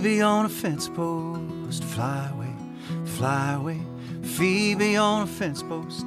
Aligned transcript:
Phoebe 0.00 0.22
on 0.22 0.46
a 0.46 0.48
fence 0.48 0.88
post, 0.88 1.84
fly 1.84 2.30
away, 2.32 2.54
fly 3.04 3.52
away. 3.52 3.82
Phoebe 4.22 4.96
on 4.96 5.24
a 5.24 5.26
fence 5.26 5.62
post, 5.62 6.06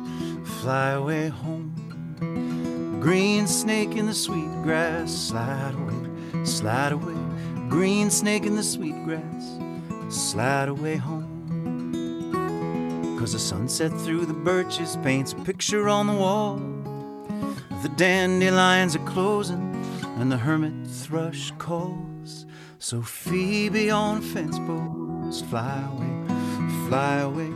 fly 0.61 0.93
away 0.93 1.27
home. 1.27 1.69
Green 2.99 3.45
snake 3.45 3.91
in 3.91 4.07
the 4.07 4.13
sweet 4.15 4.51
grass, 4.63 5.13
slide 5.13 5.75
away, 5.75 6.43
slide 6.43 6.93
away. 6.93 7.13
Green 7.69 8.09
snake 8.09 8.47
in 8.47 8.55
the 8.55 8.63
sweet 8.63 8.95
grass, 9.05 9.59
slide 10.09 10.69
away 10.69 10.95
home. 10.95 12.33
Cause 13.19 13.33
the 13.33 13.39
sunset 13.39 13.91
through 13.91 14.25
the 14.25 14.33
birches 14.33 14.97
paints 15.03 15.33
a 15.33 15.35
picture 15.35 15.87
on 15.87 16.07
the 16.07 16.13
wall. 16.13 16.55
The 17.83 17.89
dandelions 17.95 18.95
are 18.95 19.05
closing 19.05 19.75
and 20.17 20.31
the 20.31 20.37
hermit 20.37 20.87
thrush 20.87 21.51
calls. 21.59 22.12
So 22.83 23.01
Phoebe 23.01 23.89
on 23.91 24.17
a 24.17 24.21
fence 24.21 24.59
post, 24.59 25.45
fly 25.45 25.87
away, 25.89 26.89
fly 26.89 27.19
away. 27.19 27.49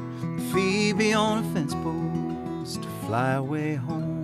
Phoebe 0.54 1.12
on 1.12 1.40
a 1.40 1.54
fence 1.54 1.74
post, 1.74 2.86
fly 3.06 3.34
away 3.34 3.76
home. 3.76 4.16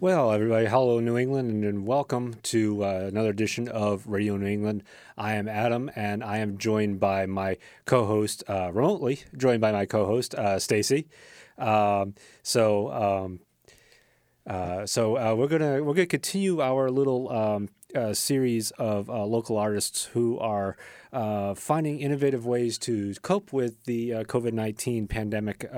Well, 0.00 0.32
everybody, 0.32 0.66
hello, 0.66 1.00
New 1.00 1.16
England, 1.16 1.64
and 1.64 1.86
welcome 1.86 2.34
to 2.42 2.84
uh, 2.84 3.06
another 3.08 3.30
edition 3.30 3.68
of 3.68 4.06
Radio 4.06 4.36
New 4.36 4.48
England. 4.48 4.82
I 5.16 5.32
am 5.32 5.48
Adam, 5.48 5.90
and 5.96 6.22
I 6.22 6.36
am 6.38 6.58
joined 6.58 7.00
by 7.00 7.24
my 7.24 7.56
co-host 7.86 8.44
uh, 8.48 8.70
remotely, 8.70 9.20
joined 9.34 9.62
by 9.62 9.72
my 9.72 9.86
co-host 9.86 10.34
uh, 10.34 10.58
Stacy. 10.58 11.06
Um, 11.58 12.14
so, 12.42 12.92
um, 12.92 13.40
uh, 14.46 14.86
so 14.86 15.16
uh, 15.16 15.34
we're 15.34 15.48
gonna 15.48 15.82
we're 15.82 15.94
gonna 15.94 16.06
continue 16.06 16.60
our 16.60 16.90
little 16.90 17.30
um, 17.30 17.68
uh, 17.94 18.12
series 18.12 18.70
of 18.72 19.08
local 19.08 19.56
artists 19.56 20.06
who 20.06 20.38
are 20.38 20.76
finding 21.56 22.00
innovative 22.00 22.44
ways 22.44 22.78
to 22.78 23.14
cope 23.22 23.52
with 23.52 23.84
the 23.84 24.10
COVID 24.10 24.52
nineteen 24.52 25.06
pandemic 25.06 25.70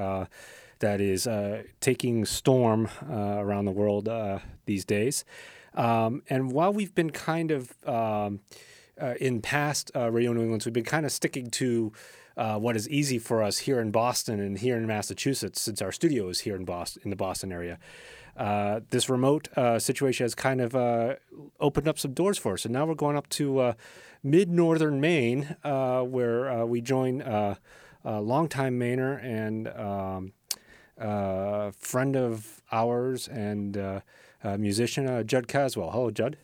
that 0.78 1.00
is 1.00 1.26
uh, 1.26 1.62
taking 1.80 2.24
storm 2.24 2.88
uh, 3.08 3.38
around 3.38 3.64
the 3.64 3.70
world 3.70 4.08
uh, 4.08 4.38
these 4.66 4.84
days. 4.84 5.24
Um, 5.74 6.22
and 6.28 6.52
while 6.52 6.72
we've 6.72 6.94
been 6.94 7.10
kind 7.10 7.50
of 7.50 7.74
um, 7.86 8.40
uh, 9.00 9.14
in 9.20 9.40
past 9.42 9.90
uh, 9.94 10.10
Radio 10.10 10.32
New 10.32 10.42
Englands, 10.42 10.64
we've 10.64 10.72
been 10.72 10.84
kind 10.84 11.06
of 11.06 11.12
sticking 11.12 11.50
to 11.50 11.92
uh, 12.36 12.58
what 12.58 12.76
is 12.76 12.88
easy 12.88 13.18
for 13.18 13.42
us 13.42 13.58
here 13.58 13.80
in 13.80 13.90
Boston 13.90 14.40
and 14.40 14.58
here 14.58 14.76
in 14.76 14.86
Massachusetts, 14.86 15.60
since 15.60 15.80
our 15.80 15.92
studio 15.92 16.28
is 16.28 16.40
here 16.40 16.56
in 16.56 16.64
Boston, 16.64 17.02
in 17.04 17.10
the 17.10 17.16
Boston 17.16 17.52
area. 17.52 17.78
this 18.90 19.08
remote 19.08 19.48
situation 19.78 20.24
has 20.24 20.34
kind 20.34 20.60
of 20.60 20.74
opened 21.60 21.88
up 21.88 21.98
some 21.98 22.12
doors 22.12 22.38
for 22.38 22.54
us, 22.54 22.64
and 22.64 22.72
now 22.72 22.84
we're 22.86 22.94
going 22.94 23.16
up 23.16 23.28
to 23.30 23.74
mid 24.22 24.50
northern 24.50 25.00
Maine, 25.00 25.56
where 25.62 26.66
we 26.66 26.80
join 26.80 27.22
a 27.22 27.58
longtime 28.04 28.78
Mainer 28.78 29.22
and 29.22 29.68
um, 29.68 30.32
uh, 30.98 31.70
friend 31.78 32.16
of 32.16 32.62
ours 32.72 33.28
and 33.28 33.76
uh, 33.76 34.00
musician 34.58 35.06
uh, 35.06 35.22
Judd 35.22 35.48
Caswell. 35.48 35.90
Hello, 35.90 36.10
Judd. 36.10 36.38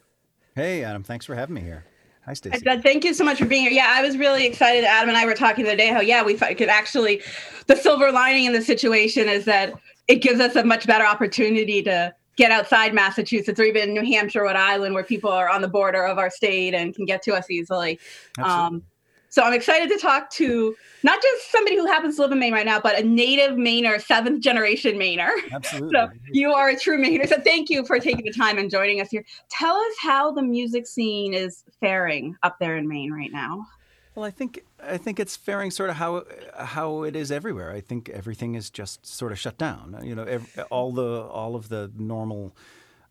Hey, 0.54 0.84
Adam. 0.84 1.02
Thanks 1.02 1.24
for 1.24 1.34
having 1.34 1.54
me 1.54 1.62
here. 1.62 1.84
Hi, 2.24 2.34
Stacey. 2.34 2.64
Thank 2.64 3.04
you 3.04 3.14
so 3.14 3.24
much 3.24 3.38
for 3.38 3.46
being 3.46 3.62
here. 3.62 3.72
Yeah, 3.72 3.88
I 3.88 4.02
was 4.02 4.16
really 4.16 4.46
excited. 4.46 4.84
Adam 4.84 5.08
and 5.08 5.18
I 5.18 5.26
were 5.26 5.34
talking 5.34 5.64
the 5.64 5.70
other 5.70 5.76
day 5.76 5.88
how, 5.88 6.00
yeah, 6.00 6.22
we 6.22 6.34
could 6.34 6.68
actually, 6.68 7.20
the 7.66 7.74
silver 7.74 8.12
lining 8.12 8.44
in 8.44 8.52
the 8.52 8.62
situation 8.62 9.28
is 9.28 9.44
that 9.46 9.74
it 10.06 10.16
gives 10.16 10.38
us 10.38 10.54
a 10.54 10.64
much 10.64 10.86
better 10.86 11.04
opportunity 11.04 11.82
to 11.82 12.14
get 12.36 12.50
outside 12.50 12.94
Massachusetts 12.94 13.58
or 13.58 13.64
even 13.64 13.92
New 13.92 14.04
Hampshire, 14.04 14.42
Rhode 14.42 14.56
Island, 14.56 14.94
where 14.94 15.02
people 15.02 15.30
are 15.30 15.48
on 15.48 15.62
the 15.62 15.68
border 15.68 16.04
of 16.04 16.18
our 16.18 16.30
state 16.30 16.74
and 16.74 16.94
can 16.94 17.06
get 17.06 17.22
to 17.22 17.34
us 17.34 17.50
easily. 17.50 17.98
Um, 18.38 18.84
so 19.32 19.42
I'm 19.42 19.54
excited 19.54 19.88
to 19.88 19.96
talk 19.96 20.28
to 20.32 20.76
not 21.02 21.22
just 21.22 21.50
somebody 21.50 21.74
who 21.74 21.86
happens 21.86 22.16
to 22.16 22.22
live 22.22 22.32
in 22.32 22.38
Maine 22.38 22.52
right 22.52 22.66
now, 22.66 22.78
but 22.78 22.98
a 22.98 23.02
native 23.02 23.52
Mainer, 23.52 23.98
seventh 23.98 24.42
generation 24.42 24.96
Mainer. 24.96 25.30
Absolutely. 25.50 25.90
So 25.94 26.10
you 26.32 26.52
are 26.52 26.68
a 26.68 26.78
true 26.78 27.02
Mainer. 27.02 27.26
So 27.26 27.40
thank 27.40 27.70
you 27.70 27.86
for 27.86 27.98
taking 27.98 28.26
the 28.26 28.32
time 28.32 28.58
and 28.58 28.70
joining 28.70 29.00
us 29.00 29.08
here. 29.08 29.24
Tell 29.48 29.74
us 29.74 29.94
how 30.02 30.32
the 30.32 30.42
music 30.42 30.86
scene 30.86 31.32
is 31.32 31.64
faring 31.80 32.36
up 32.42 32.58
there 32.58 32.76
in 32.76 32.86
Maine 32.86 33.10
right 33.10 33.32
now. 33.32 33.66
Well, 34.14 34.26
I 34.26 34.30
think 34.30 34.66
I 34.84 34.98
think 34.98 35.18
it's 35.18 35.34
faring 35.34 35.70
sort 35.70 35.88
of 35.88 35.96
how 35.96 36.24
how 36.58 37.04
it 37.04 37.16
is 37.16 37.32
everywhere. 37.32 37.72
I 37.72 37.80
think 37.80 38.10
everything 38.10 38.54
is 38.54 38.68
just 38.68 39.06
sort 39.06 39.32
of 39.32 39.38
shut 39.38 39.56
down. 39.56 39.98
You 40.02 40.14
know, 40.14 40.24
every, 40.24 40.62
all 40.64 40.92
the 40.92 41.22
all 41.22 41.56
of 41.56 41.70
the 41.70 41.90
normal 41.96 42.54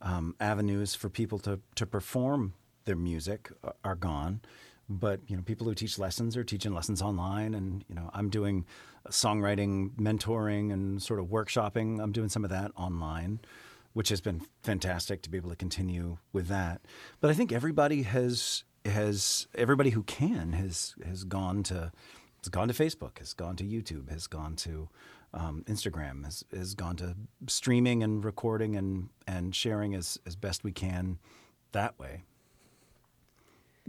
um, 0.04 0.36
avenues 0.40 0.94
for 0.94 1.10
people 1.10 1.40
to 1.40 1.60
to 1.74 1.88
perform 1.88 2.54
their 2.86 2.96
music 2.96 3.50
are 3.84 3.96
gone 3.96 4.42
but 5.00 5.20
you 5.28 5.36
know 5.36 5.42
people 5.44 5.68
who 5.68 5.74
teach 5.74 5.98
lessons 5.98 6.36
are 6.38 6.44
teaching 6.44 6.74
lessons 6.74 7.02
online 7.02 7.54
and 7.54 7.84
you 7.88 7.96
know 7.96 8.10
i'm 8.14 8.30
doing 8.30 8.66
songwriting 9.10 9.92
mentoring 9.96 10.72
and 10.72 11.02
sort 11.02 11.20
of 11.20 11.28
workshopping 11.28 12.02
i'm 12.02 12.12
doing 12.12 12.30
some 12.30 12.44
of 12.44 12.50
that 12.50 12.72
online 12.76 13.40
which 13.94 14.10
has 14.10 14.22
been 14.22 14.42
fantastic 14.64 15.22
to 15.22 15.30
be 15.30 15.38
able 15.38 15.50
to 15.50 15.56
continue 15.56 16.18
with 16.34 16.48
that 16.48 16.82
but 17.20 17.30
i 17.30 17.34
think 17.34 17.52
everybody 17.52 18.04
has 18.04 18.64
has 18.86 19.48
everybody 19.56 19.92
who 19.92 20.04
can 20.04 20.54
has 20.54 20.96
has 21.06 21.24
gone 21.24 21.64
to 21.64 21.92
has 22.42 22.50
gone 22.50 22.68
to 22.68 22.74
facebook 22.74 23.20
has 23.20 23.34
gone 23.34 23.56
to 23.56 23.64
youtube 23.64 24.10
has 24.10 24.28
gone 24.28 24.56
to 24.56 24.90
um, 25.34 25.64
Instagram 25.68 26.26
has, 26.26 26.44
has 26.52 26.76
gone 26.76 26.98
to 26.98 27.16
streaming 27.48 28.04
and 28.04 28.26
recording 28.26 28.76
and, 28.76 29.08
and 29.28 29.56
sharing 29.56 29.96
as, 29.96 30.20
as 30.26 30.36
best 30.36 30.64
we 30.64 30.74
can 30.74 31.20
that 31.72 31.98
way. 32.00 32.24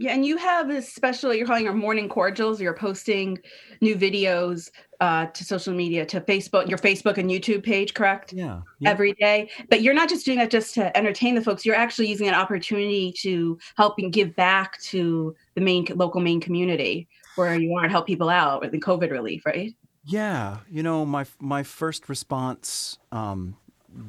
Yeah, 0.03 0.13
and 0.13 0.25
you 0.25 0.35
have 0.35 0.67
this 0.67 0.93
special, 0.93 1.33
you're 1.33 1.47
calling 1.47 1.63
your 1.63 1.71
morning 1.71 2.09
cordials. 2.09 2.59
You're 2.59 2.73
posting 2.73 3.39
new 3.79 3.95
videos 3.95 4.69
uh, 4.99 5.27
to 5.27 5.45
social 5.45 5.73
media, 5.73 6.05
to 6.07 6.19
Facebook, 6.19 6.67
your 6.67 6.77
Facebook 6.77 7.17
and 7.17 7.29
YouTube 7.29 7.63
page, 7.63 7.93
correct? 7.93 8.33
Yeah, 8.33 8.59
yeah. 8.79 8.89
Every 8.89 9.13
day. 9.13 9.49
But 9.69 9.81
you're 9.81 9.93
not 9.93 10.09
just 10.09 10.25
doing 10.25 10.39
that 10.39 10.51
just 10.51 10.73
to 10.73 10.95
entertain 10.97 11.35
the 11.35 11.41
folks. 11.41 11.65
You're 11.65 11.77
actually 11.77 12.09
using 12.09 12.27
an 12.27 12.33
opportunity 12.33 13.13
to 13.19 13.57
help 13.77 13.97
and 13.97 14.11
give 14.11 14.35
back 14.35 14.77
to 14.81 15.33
the 15.55 15.61
Maine 15.61 15.87
local 15.95 16.19
Maine 16.19 16.41
community 16.41 17.07
where 17.35 17.55
you 17.55 17.69
want 17.69 17.85
to 17.85 17.89
help 17.89 18.05
people 18.05 18.27
out 18.27 18.59
with 18.59 18.73
the 18.73 18.81
COVID 18.81 19.09
relief, 19.09 19.45
right? 19.45 19.73
Yeah. 20.03 20.57
You 20.69 20.83
know, 20.83 21.05
my 21.05 21.25
my 21.39 21.63
first 21.63 22.09
response 22.09 22.97
um, 23.13 23.55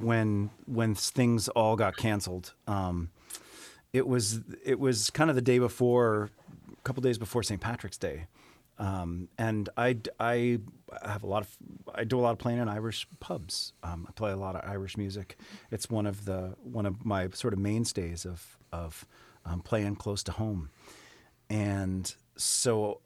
when 0.01 0.51
when 0.67 0.97
things 0.97 1.47
all 1.51 1.77
got 1.77 1.97
canceled. 1.97 2.53
Um, 2.67 3.11
it 3.95 4.07
was 4.07 4.41
it 4.65 4.79
was 4.79 5.09
kind 5.11 5.31
of 5.31 5.37
the 5.37 5.43
day 5.43 5.59
before, 5.61 6.29
a 6.73 6.83
couple 6.83 7.01
days 7.01 7.17
before 7.17 7.45
St. 7.45 7.61
Patrick's 7.61 7.97
Day, 7.97 8.27
um, 8.79 9.29
and 9.39 9.69
I 9.77 9.97
I 10.19 10.59
have 11.03 11.23
a 11.23 11.27
lot 11.27 11.43
of 11.43 11.57
I 11.95 12.03
do 12.03 12.19
a 12.19 12.23
lot 12.23 12.33
of 12.33 12.39
playing 12.39 12.59
in 12.59 12.69
Irish 12.69 13.07
pubs. 13.21 13.73
Um, 13.85 14.05
I 14.09 14.13
play 14.13 14.33
a 14.33 14.37
lot 14.37 14.57
of 14.57 14.69
Irish 14.69 14.97
music. 14.97 15.39
It's 15.71 15.89
one 15.89 16.07
of 16.07 16.25
the 16.25 16.57
one 16.65 16.87
of 16.87 17.07
my 17.07 17.29
sort 17.31 17.55
of 17.55 17.61
mainstays 17.61 18.27
of 18.27 18.59
of 18.73 19.07
um, 19.47 19.61
playing 19.61 19.95
close 19.95 20.25
to 20.25 20.33
home, 20.33 20.71
and 21.49 22.13
so 22.37 23.01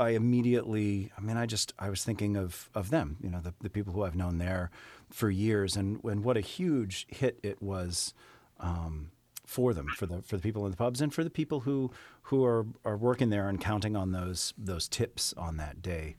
I 0.00 0.10
immediately, 0.10 1.12
I 1.16 1.20
mean, 1.20 1.36
I 1.36 1.46
just, 1.46 1.74
I 1.78 1.88
was 1.88 2.02
thinking 2.02 2.36
of, 2.36 2.68
of 2.74 2.90
them, 2.90 3.18
you 3.22 3.30
know, 3.30 3.40
the, 3.40 3.54
the 3.60 3.70
people 3.70 3.92
who 3.92 4.02
I've 4.02 4.16
known 4.16 4.38
there 4.38 4.72
for 5.10 5.30
years 5.30 5.76
and, 5.76 6.02
and 6.02 6.24
what 6.24 6.36
a 6.36 6.40
huge 6.40 7.06
hit 7.08 7.38
it 7.44 7.62
was 7.62 8.14
um, 8.58 9.12
for 9.46 9.74
them, 9.74 9.88
for 9.88 10.06
the 10.06 10.22
for 10.22 10.36
the 10.36 10.42
people 10.42 10.64
in 10.64 10.70
the 10.70 10.76
pubs, 10.76 11.00
and 11.00 11.12
for 11.12 11.24
the 11.24 11.30
people 11.30 11.60
who 11.60 11.90
who 12.22 12.44
are 12.44 12.66
are 12.84 12.96
working 12.96 13.30
there 13.30 13.48
and 13.48 13.60
counting 13.60 13.96
on 13.96 14.12
those 14.12 14.54
those 14.56 14.88
tips 14.88 15.32
on 15.36 15.56
that 15.56 15.82
day. 15.82 16.16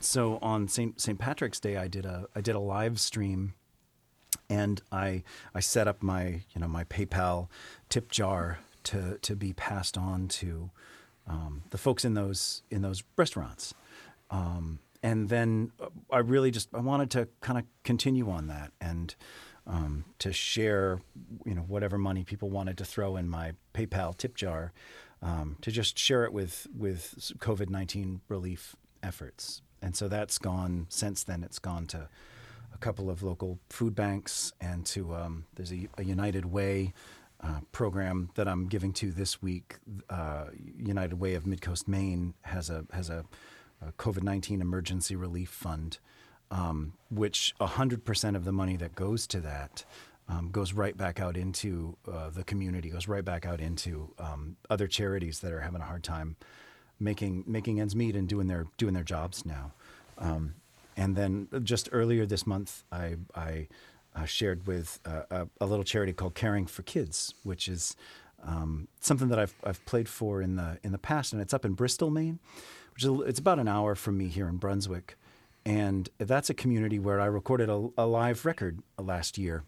So 0.00 0.38
on 0.42 0.68
St. 0.68 1.00
St. 1.00 1.18
Patrick's 1.18 1.60
Day, 1.60 1.76
I 1.76 1.88
did 1.88 2.04
a 2.04 2.26
I 2.34 2.40
did 2.40 2.54
a 2.54 2.60
live 2.60 3.00
stream, 3.00 3.54
and 4.48 4.82
I 4.92 5.22
I 5.54 5.60
set 5.60 5.88
up 5.88 6.02
my 6.02 6.42
you 6.54 6.60
know 6.60 6.68
my 6.68 6.84
PayPal 6.84 7.48
tip 7.88 8.10
jar 8.10 8.58
to 8.84 9.18
to 9.22 9.36
be 9.36 9.52
passed 9.52 9.96
on 9.96 10.28
to 10.28 10.70
um, 11.26 11.62
the 11.70 11.78
folks 11.78 12.04
in 12.04 12.14
those 12.14 12.62
in 12.70 12.82
those 12.82 13.02
restaurants. 13.16 13.74
Um, 14.30 14.80
and 15.02 15.28
then 15.28 15.72
I 16.10 16.18
really 16.18 16.50
just 16.50 16.68
I 16.74 16.80
wanted 16.80 17.10
to 17.12 17.28
kind 17.40 17.58
of 17.58 17.64
continue 17.84 18.30
on 18.30 18.48
that 18.48 18.72
and 18.80 19.14
um, 19.66 20.04
to 20.18 20.32
share, 20.32 21.00
you 21.44 21.54
know, 21.54 21.62
whatever 21.62 21.98
money 21.98 22.24
people 22.24 22.50
wanted 22.50 22.78
to 22.78 22.84
throw 22.84 23.16
in 23.16 23.28
my 23.28 23.52
PayPal 23.74 24.16
tip 24.16 24.36
jar, 24.36 24.72
um, 25.22 25.56
to 25.62 25.70
just 25.70 25.98
share 25.98 26.24
it 26.24 26.32
with 26.32 26.66
with 26.76 27.32
COVID 27.38 27.68
nineteen 27.68 28.20
relief 28.28 28.76
efforts. 29.02 29.62
And 29.82 29.96
so 29.96 30.08
that's 30.08 30.38
gone 30.38 30.86
since 30.88 31.24
then. 31.24 31.42
It's 31.42 31.58
gone 31.58 31.86
to 31.88 32.08
a 32.74 32.78
couple 32.78 33.10
of 33.10 33.22
local 33.22 33.58
food 33.70 33.94
banks 33.94 34.52
and 34.60 34.84
to 34.86 35.14
um, 35.14 35.46
there's 35.54 35.72
a, 35.72 35.88
a, 35.96 36.04
United 36.04 36.44
Way 36.44 36.92
uh, 37.40 37.60
program 37.72 38.30
that 38.34 38.48
I'm 38.48 38.66
giving 38.66 38.92
to 38.94 39.12
this 39.12 39.40
week. 39.40 39.76
Uh, 40.10 40.46
United 40.76 41.18
Way 41.20 41.34
of 41.34 41.44
Midcoast 41.44 41.88
Maine 41.88 42.34
has 42.42 42.68
a 42.68 42.84
has 42.92 43.10
a, 43.10 43.24
a 43.86 43.92
COVID 43.92 44.22
nineteen 44.22 44.60
emergency 44.60 45.16
relief 45.16 45.50
fund 45.50 45.98
um, 46.50 46.92
which 47.10 47.54
100% 47.60 48.36
of 48.36 48.44
the 48.44 48.52
money 48.52 48.76
that 48.76 48.94
goes 48.94 49.26
to 49.28 49.40
that 49.40 49.84
um, 50.28 50.50
goes 50.50 50.72
right 50.72 50.96
back 50.96 51.20
out 51.20 51.36
into 51.36 51.96
uh, 52.10 52.30
the 52.30 52.44
community, 52.44 52.90
goes 52.90 53.08
right 53.08 53.24
back 53.24 53.46
out 53.46 53.60
into 53.60 54.12
um, 54.18 54.56
other 54.68 54.86
charities 54.86 55.40
that 55.40 55.52
are 55.52 55.60
having 55.60 55.80
a 55.80 55.84
hard 55.84 56.02
time 56.02 56.36
making 56.98 57.44
making 57.46 57.78
ends 57.78 57.94
meet 57.94 58.16
and 58.16 58.26
doing 58.28 58.46
their 58.46 58.66
doing 58.78 58.94
their 58.94 59.04
jobs 59.04 59.44
now. 59.44 59.72
Um, 60.18 60.54
and 60.96 61.14
then 61.14 61.48
just 61.62 61.88
earlier 61.92 62.24
this 62.24 62.46
month, 62.46 62.84
I, 62.90 63.16
I 63.34 63.68
uh, 64.14 64.24
shared 64.24 64.66
with 64.66 64.98
uh, 65.04 65.22
a, 65.30 65.48
a, 65.60 65.66
little 65.66 65.84
charity 65.84 66.14
called 66.14 66.34
Caring 66.34 66.66
for 66.66 66.82
Kids, 66.82 67.34
which 67.42 67.68
is 67.68 67.94
um, 68.42 68.88
something 69.00 69.28
that 69.28 69.38
I've, 69.38 69.54
I've 69.62 69.84
played 69.84 70.08
for 70.08 70.40
in 70.40 70.56
the 70.56 70.78
in 70.82 70.92
the 70.92 70.98
past, 70.98 71.32
and 71.34 71.42
it's 71.42 71.52
up 71.52 71.66
in 71.66 71.74
Bristol, 71.74 72.10
Maine, 72.10 72.38
which 72.94 73.04
is 73.04 73.10
it's 73.26 73.38
about 73.38 73.58
an 73.58 73.68
hour 73.68 73.94
from 73.94 74.16
me 74.16 74.28
here 74.28 74.48
in 74.48 74.56
Brunswick, 74.56 75.16
and 75.66 76.08
that's 76.18 76.48
a 76.48 76.54
community 76.54 77.00
where 77.00 77.20
I 77.20 77.26
recorded 77.26 77.68
a, 77.68 77.88
a 77.98 78.06
live 78.06 78.46
record 78.46 78.80
last 78.98 79.36
year. 79.36 79.64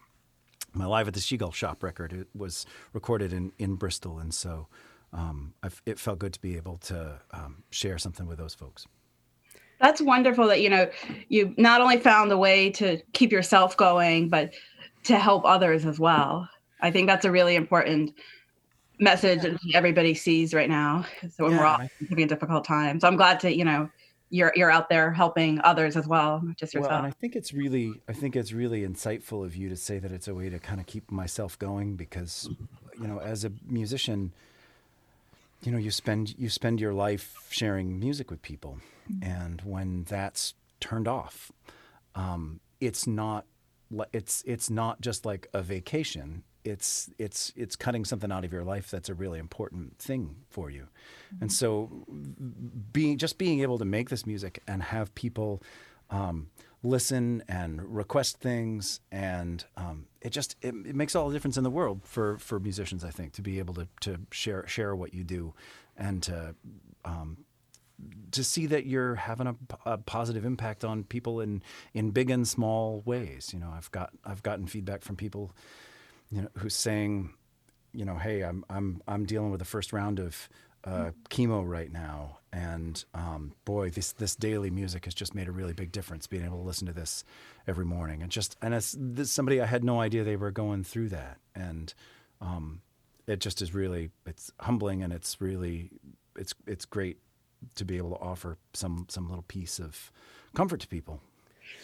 My 0.73 0.87
live 0.87 1.09
at 1.09 1.15
the 1.15 1.21
Seagull 1.21 1.51
Shop 1.51 1.83
record 1.83 2.13
it 2.13 2.29
was 2.35 2.65
recorded 2.93 3.33
in 3.33 3.53
in 3.59 3.75
Bristol, 3.75 4.19
and 4.19 4.33
so 4.33 4.69
um, 5.13 5.55
it 5.85 5.99
felt 5.99 6.21
good 6.21 6.33
to 6.35 6.41
be 6.41 6.57
able 6.57 6.79
to 6.79 7.19
um, 7.33 7.65
share 7.71 7.99
something 7.99 8.27
with 8.27 8.39
those 8.39 8.55
folks. 8.55 8.87
That's 9.81 10.01
wonderful 10.01 10.47
that 10.47 10.61
you 10.61 10.71
know 10.71 10.89
you 11.29 11.53
not 11.59 11.81
only 11.81 11.99
found 11.99 12.31
a 12.31 12.39
way 12.39 12.71
to 12.73 13.03
keep 13.13 13.33
yourself 13.33 13.77
going, 13.77 14.29
but 14.29 14.53
to 15.05 15.19
help 15.19 15.45
others 15.45 15.85
as 15.85 15.99
well. 15.99 16.49
I 16.81 16.93
think 16.93 17.09
that's 17.09 17.25
a 17.25 17.31
really 17.33 17.57
important 17.57 18.15
message 19.01 19.43
that 19.43 19.59
everybody 19.75 20.15
sees 20.15 20.55
right 20.55 20.69
now. 20.69 21.07
So 21.31 21.45
when 21.45 21.53
yeah, 21.53 21.59
we're 21.59 21.67
all 21.67 21.89
having 22.09 22.25
a 22.25 22.29
difficult 22.29 22.65
time. 22.65 23.01
So 23.01 23.09
I'm 23.09 23.17
glad 23.17 23.41
to, 23.41 23.55
you 23.55 23.65
know, 23.65 23.89
you're 24.31 24.53
you're 24.55 24.71
out 24.71 24.89
there 24.89 25.11
helping 25.11 25.61
others 25.63 25.97
as 25.97 26.07
well, 26.07 26.43
just 26.57 26.75
yourself. 26.75 26.91
Well, 26.91 26.99
and 26.99 27.07
I 27.07 27.11
think 27.11 27.37
it's 27.37 27.53
really 27.53 27.95
I 28.09 28.13
think 28.13 28.37
it's 28.37 28.53
really 28.53 28.87
insightful 28.87 29.45
of 29.45 29.57
you 29.57 29.69
to 29.69 29.77
say 29.77 29.99
that 29.99 30.13
it's 30.13 30.29
a 30.29 30.35
way 30.35 30.51
to 30.51 30.59
kind 30.59 30.81
of 30.81 30.87
keep 30.87 31.11
myself 31.11 31.59
going 31.59 31.97
because 31.97 32.49
you 33.01 33.07
know, 33.07 33.21
as 33.21 33.45
a 33.45 33.53
musician, 33.67 34.33
you 35.63 35.73
know, 35.73 35.79
you 35.79 35.91
spend 35.91 36.35
you 36.39 36.49
spend 36.49 36.81
your 36.81 36.93
life 36.93 37.35
sharing 37.51 37.99
music 37.99 38.31
with 38.31 38.43
people, 38.43 38.79
mm-hmm. 39.11 39.31
and 39.31 39.63
when 39.63 40.05
that's 40.05 40.55
turned 40.81 41.09
off, 41.09 41.51
um, 42.15 42.61
it's 42.81 43.07
not 43.07 43.45
it's 44.13 44.43
it's 44.47 44.69
not 44.69 45.01
just 45.01 45.25
like 45.25 45.49
a 45.53 45.63
vacation 45.63 46.43
it's 46.65 47.11
it's 47.19 47.53
it's 47.57 47.77
cutting 47.77 48.05
something 48.05 48.31
out 48.31 48.45
of 48.45 48.53
your 48.53 48.65
life 48.65 48.91
that's 48.91 49.09
a 49.09 49.15
really 49.15 49.39
important 49.39 49.99
thing 49.99 50.37
for 50.51 50.71
you. 50.71 50.89
Mm-hmm. 51.35 51.43
And 51.43 51.53
so 51.53 52.05
being 52.93 53.19
just 53.19 53.39
being 53.39 53.61
able 53.61 53.79
to 53.79 53.85
make 53.85 54.11
this 54.11 54.27
music 54.27 54.63
and 54.67 54.83
have 54.83 55.15
people 55.15 55.63
um, 56.11 56.51
listen 56.83 57.43
and 57.49 57.83
request 57.95 58.39
things 58.39 59.01
and 59.11 59.65
um, 59.77 60.07
it 60.21 60.31
just 60.31 60.57
it, 60.63 60.75
it, 60.87 60.95
makes 60.95 61.15
all 61.15 61.29
the 61.29 61.35
difference 61.35 61.57
in 61.57 61.65
the 61.65 61.71
world 61.71 62.01
for 62.05 62.39
for 62.39 62.61
musicians 62.61 63.05
I 63.05 63.11
think 63.11 63.33
to 63.35 63.43
be 63.43 63.59
able 63.59 63.75
to 63.75 63.89
to 64.03 64.21
share 64.31 64.67
share 64.67 64.95
what 64.95 65.15
you 65.15 65.25
do 65.25 65.55
and 65.97 66.23
to 66.25 66.55
um, 67.05 67.39
to 68.31 68.45
see 68.45 68.67
that 68.67 68.87
you're 68.87 69.17
having 69.17 69.47
a, 69.47 69.57
a, 69.87 69.99
positive 69.99 70.45
impact 70.45 70.85
on 70.85 71.03
people 71.03 71.41
in 71.41 71.63
in 71.95 72.11
big 72.11 72.31
and 72.31 72.47
small 72.47 73.03
ways 73.05 73.51
you 73.53 73.59
know 73.59 73.73
I've 73.75 73.91
got 73.91 74.11
I've 74.25 74.43
gotten 74.43 74.67
feedback 74.67 75.03
from 75.03 75.17
people 75.17 75.53
you 76.31 76.43
know, 76.43 76.49
who's 76.59 76.75
saying, 76.75 77.31
you 77.93 78.05
know, 78.05 78.17
hey, 78.17 78.43
I'm 78.43 78.65
I'm 78.69 79.03
I'm 79.09 79.25
dealing 79.25 79.51
with 79.51 79.61
the 79.61 79.65
first 79.65 79.93
round 79.93 80.19
of 80.19 80.49
uh, 80.85 81.11
chemo 81.31 81.67
right 81.67 81.91
now, 81.91 82.39
and 82.53 83.03
um, 83.15 83.55
boy, 83.65 83.91
this 83.91 84.13
this 84.13 84.37
daily 84.37 84.71
music 84.71 85.07
has 85.07 85.15
just 85.15 85.35
made 85.35 85.49
a 85.49 85.53
really 85.53 85.73
big 85.73 85.91
difference. 85.91 86.27
Being 86.27 86.45
able 86.45 86.59
to 86.59 86.65
listen 86.65 86.87
to 86.87 86.93
this 86.93 87.25
every 87.67 87.85
morning, 87.85 88.23
and 88.23 88.31
just 88.31 88.57
and 88.61 88.75
as 88.75 88.95
this, 88.99 89.31
somebody 89.31 89.61
I 89.61 89.67
had 89.67 89.85
no 89.85 90.01
idea 90.01 90.23
they 90.23 90.37
were 90.37 90.51
going 90.51 90.85
through 90.85 91.09
that, 91.11 91.39
and 91.55 91.93
um, 92.41 92.83
it 93.27 93.41
just 93.41 93.63
is 93.63 93.75
really 93.75 94.11
it's 94.27 94.53
humbling, 94.61 95.03
and 95.03 95.13
it's 95.13 95.41
really 95.41 95.91
it's 96.37 96.55
it's 96.67 96.85
great 96.85 97.19
to 97.75 97.85
be 97.85 97.97
able 97.97 98.11
to 98.11 98.17
offer 98.17 98.57
some 98.73 99.07
some 99.09 99.29
little 99.29 99.45
piece 99.45 99.79
of 99.79 100.11
comfort 100.55 100.81
to 100.81 100.89
people. 100.89 101.21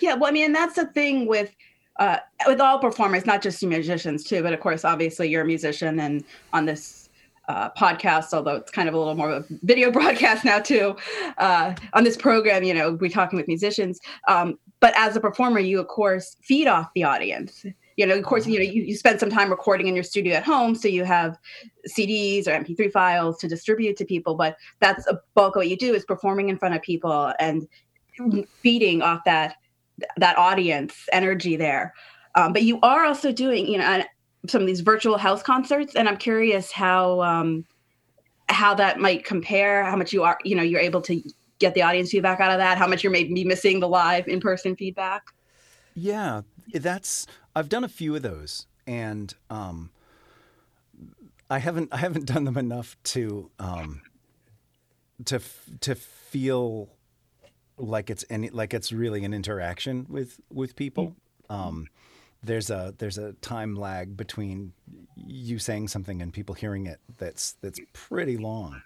Yeah, 0.01 0.15
well, 0.15 0.29
I 0.29 0.33
mean, 0.33 0.53
that's 0.53 0.77
the 0.77 0.87
thing 0.87 1.27
with 1.27 1.55
uh, 1.99 2.19
with 2.47 2.61
all 2.61 2.79
performers, 2.79 3.27
not 3.27 3.43
just 3.43 3.65
musicians 3.65 4.25
too, 4.25 4.43
but 4.43 4.53
of 4.53 4.61
course, 4.61 4.85
obviously 4.85 5.29
you're 5.29 5.43
a 5.43 5.47
musician 5.47 6.01
and 6.01 6.25
on 6.53 6.65
this 6.65 7.09
uh, 7.49 7.71
podcast, 7.71 8.33
although 8.33 8.57
it's 8.57 8.71
kind 8.71 8.89
of 8.89 8.95
a 8.95 8.99
little 8.99 9.15
more 9.15 9.31
of 9.31 9.45
a 9.45 9.55
video 9.63 9.91
broadcast 9.93 10.45
now 10.45 10.59
too. 10.59 10.97
Uh, 11.39 11.75
on 11.93 12.05
this 12.05 12.17
program, 12.17 12.65
you 12.65 12.75
know, 12.75 12.93
we're 12.95 13.11
talking 13.11 13.37
with 13.37 13.47
musicians. 13.47 14.01
Um, 14.29 14.59
but 14.81 14.95
as 14.97 15.17
a 15.17 15.21
performer, 15.21 15.61
you 15.61 15.81
of 15.81 15.89
course 15.89 16.37
feed 16.43 16.67
off 16.67 16.91
the 16.95 17.05
audience. 17.05 17.65
You 17.97 18.07
know, 18.07 18.15
of 18.17 18.25
course, 18.25 18.47
you 18.47 18.59
know, 18.59 18.65
you, 18.65 18.83
you 18.83 18.97
spend 18.97 19.21
some 19.21 19.31
time 19.31 19.51
recording 19.51 19.87
in 19.87 19.95
your 19.95 20.05
studio 20.05 20.35
at 20.35 20.45
home, 20.45 20.75
so 20.75 20.89
you 20.89 21.05
have 21.05 21.39
CDs 21.89 22.47
or 22.47 22.51
MP3 22.51 22.91
files 22.91 23.39
to 23.39 23.49
distribute 23.49 23.97
to 23.99 24.05
people. 24.05 24.35
But 24.35 24.57
that's 24.81 25.07
a 25.07 25.21
bulk 25.35 25.57
of 25.57 25.61
what 25.61 25.69
you 25.69 25.77
do 25.77 25.95
is 25.95 26.05
performing 26.05 26.49
in 26.49 26.59
front 26.59 26.75
of 26.75 26.83
people 26.83 27.33
and 27.39 27.69
feeding 28.63 29.03
off 29.03 29.21
that 29.25 29.57
that 30.17 30.37
audience 30.37 30.95
energy 31.13 31.57
there. 31.57 31.95
Um, 32.35 32.53
but 32.53 32.63
you 32.63 32.81
are 32.83 33.05
also 33.05 33.31
doing, 33.31 33.67
you 33.69 33.79
know, 33.79 34.03
some 34.49 34.61
of 34.61 34.67
these 34.67 34.81
virtual 34.81 35.17
house 35.17 35.43
concerts, 35.43 35.95
and 35.95 36.09
I'm 36.09 36.17
curious 36.17 36.73
how 36.73 37.23
um, 37.23 37.65
how 38.49 38.75
that 38.75 38.99
might 38.99 39.25
compare. 39.25 39.85
How 39.85 39.97
much 39.97 40.13
you 40.13 40.25
are, 40.25 40.39
you 40.45 40.57
know, 40.57 40.63
you're 40.63 40.81
able 40.81 41.01
to 41.03 41.23
get 41.59 41.75
the 41.75 41.83
audience 41.83 42.11
feedback 42.11 42.41
out 42.41 42.51
of 42.51 42.59
that. 42.59 42.79
How 42.79 42.87
much 42.87 43.03
you're 43.03 43.13
maybe 43.13 43.45
missing 43.45 43.81
the 43.81 43.89
live 43.89 44.29
in 44.29 44.41
person 44.41 44.77
feedback. 44.77 45.23
Yeah, 45.95 46.43
that's. 46.73 47.27
I've 47.55 47.69
done 47.69 47.85
a 47.85 47.89
few 47.89 48.15
of 48.17 48.23
those, 48.23 48.67
and 48.87 49.33
um, 49.51 49.91
I 51.51 51.59
haven't 51.59 51.91
I 51.93 51.99
haven't 51.99 52.27
done 52.27 52.45
them 52.45 52.57
enough 52.57 52.97
to 53.05 53.51
um, 53.59 54.03
to 55.27 55.41
to 55.81 55.95
feel 55.95 56.89
like 57.77 58.11
it's 58.11 58.25
any 58.31 58.51
like 58.51 58.75
it's 58.75 58.93
really 58.93 59.25
an 59.25 59.35
interaction 59.35 60.07
with 60.09 60.41
with 60.51 60.77
people. 60.77 61.15
Mm-hmm. 61.51 61.55
Um, 61.55 61.89
there's 62.43 62.71
a 62.71 62.95
there's 62.99 63.19
a 63.19 63.33
time 63.35 63.75
lag 63.75 64.17
between 64.17 64.73
you 65.17 65.59
saying 65.59 65.89
something 65.89 66.21
and 66.21 66.33
people 66.33 66.55
hearing 66.55 66.87
it 66.87 67.01
that's 67.19 67.53
that's 67.63 67.81
pretty 67.93 68.37
long. 68.37 68.83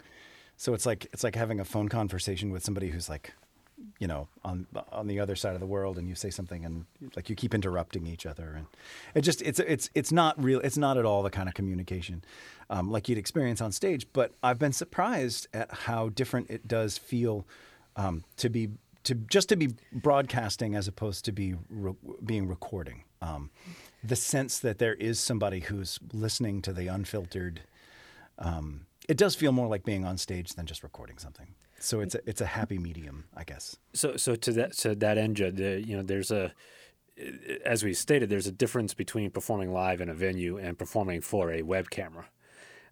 So 0.56 0.74
it's 0.74 0.86
like 0.86 1.06
it's 1.12 1.24
like 1.24 1.34
having 1.34 1.60
a 1.60 1.64
phone 1.64 1.88
conversation 1.88 2.50
with 2.50 2.64
somebody 2.64 2.88
who's 2.88 3.08
like, 3.08 3.32
you 3.98 4.06
know, 4.06 4.28
on 4.44 4.66
on 4.92 5.06
the 5.06 5.20
other 5.20 5.36
side 5.36 5.54
of 5.54 5.60
the 5.60 5.66
world, 5.66 5.98
and 5.98 6.08
you 6.08 6.14
say 6.14 6.30
something, 6.30 6.64
and 6.64 6.86
like 7.16 7.28
you 7.28 7.36
keep 7.36 7.54
interrupting 7.54 8.06
each 8.06 8.26
other, 8.26 8.54
and 8.56 8.66
it 9.14 9.22
just 9.22 9.42
it's 9.42 9.58
it's 9.60 9.90
it's 9.94 10.12
not 10.12 10.42
real. 10.42 10.60
It's 10.60 10.78
not 10.78 10.96
at 10.96 11.04
all 11.04 11.22
the 11.22 11.30
kind 11.30 11.48
of 11.48 11.54
communication 11.54 12.22
um, 12.70 12.90
like 12.90 13.08
you'd 13.08 13.18
experience 13.18 13.60
on 13.60 13.72
stage. 13.72 14.06
But 14.12 14.32
I've 14.42 14.58
been 14.58 14.72
surprised 14.72 15.48
at 15.52 15.72
how 15.72 16.08
different 16.10 16.50
it 16.50 16.68
does 16.68 16.98
feel 16.98 17.46
um, 17.96 18.24
to 18.36 18.48
be 18.48 18.70
to 19.04 19.14
just 19.14 19.48
to 19.48 19.56
be 19.56 19.70
broadcasting 19.92 20.74
as 20.74 20.88
opposed 20.88 21.24
to 21.24 21.32
be 21.32 21.54
re- 21.70 21.94
being 22.24 22.48
recording. 22.48 23.04
Um, 23.20 23.50
the 24.02 24.16
sense 24.16 24.58
that 24.60 24.78
there 24.78 24.94
is 24.94 25.18
somebody 25.18 25.60
who's 25.60 25.98
listening 26.12 26.62
to 26.62 26.72
the 26.72 26.86
unfiltered. 26.88 27.62
Um, 28.38 28.86
it 29.08 29.16
does 29.16 29.34
feel 29.34 29.52
more 29.52 29.66
like 29.66 29.84
being 29.84 30.04
on 30.04 30.18
stage 30.18 30.54
than 30.54 30.66
just 30.66 30.82
recording 30.82 31.18
something. 31.18 31.54
So 31.80 32.00
it's 32.00 32.14
a, 32.14 32.20
it's 32.26 32.40
a 32.40 32.46
happy 32.46 32.78
medium, 32.78 33.24
I 33.36 33.44
guess. 33.44 33.76
So 33.92 34.16
so 34.16 34.34
to 34.34 34.52
that 34.52 34.72
to 34.78 34.94
that 34.96 35.18
end, 35.18 35.36
the, 35.36 35.82
you 35.84 35.96
know, 35.96 36.02
there's 36.02 36.30
a 36.30 36.52
as 37.64 37.84
we 37.84 37.94
stated, 37.94 38.28
there's 38.28 38.46
a 38.46 38.52
difference 38.52 38.94
between 38.94 39.30
performing 39.30 39.72
live 39.72 40.00
in 40.00 40.08
a 40.08 40.14
venue 40.14 40.56
and 40.56 40.78
performing 40.78 41.20
for 41.20 41.52
a 41.52 41.62
web 41.62 41.90
camera. 41.90 42.26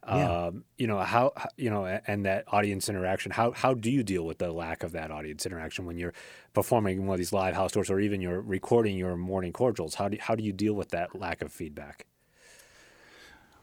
Yeah. 0.08 0.46
Um, 0.46 0.64
you 0.76 0.86
know 0.86 1.00
how 1.00 1.32
you 1.56 1.68
know 1.68 1.84
and 1.84 2.26
that 2.26 2.44
audience 2.46 2.88
interaction 2.88 3.32
how 3.32 3.50
how 3.50 3.74
do 3.74 3.90
you 3.90 4.04
deal 4.04 4.24
with 4.24 4.38
the 4.38 4.52
lack 4.52 4.84
of 4.84 4.92
that 4.92 5.10
audience 5.10 5.44
interaction 5.44 5.84
when 5.84 5.98
you're 5.98 6.14
performing 6.52 7.06
one 7.06 7.14
of 7.14 7.18
these 7.18 7.32
live 7.32 7.56
house 7.56 7.72
tours 7.72 7.90
or 7.90 7.98
even 7.98 8.20
you're 8.20 8.40
recording 8.40 8.96
your 8.96 9.16
morning 9.16 9.52
cordials 9.52 9.96
how 9.96 10.08
do 10.08 10.16
how 10.20 10.36
do 10.36 10.44
you 10.44 10.52
deal 10.52 10.74
with 10.74 10.90
that 10.90 11.18
lack 11.18 11.42
of 11.42 11.50
feedback 11.50 12.06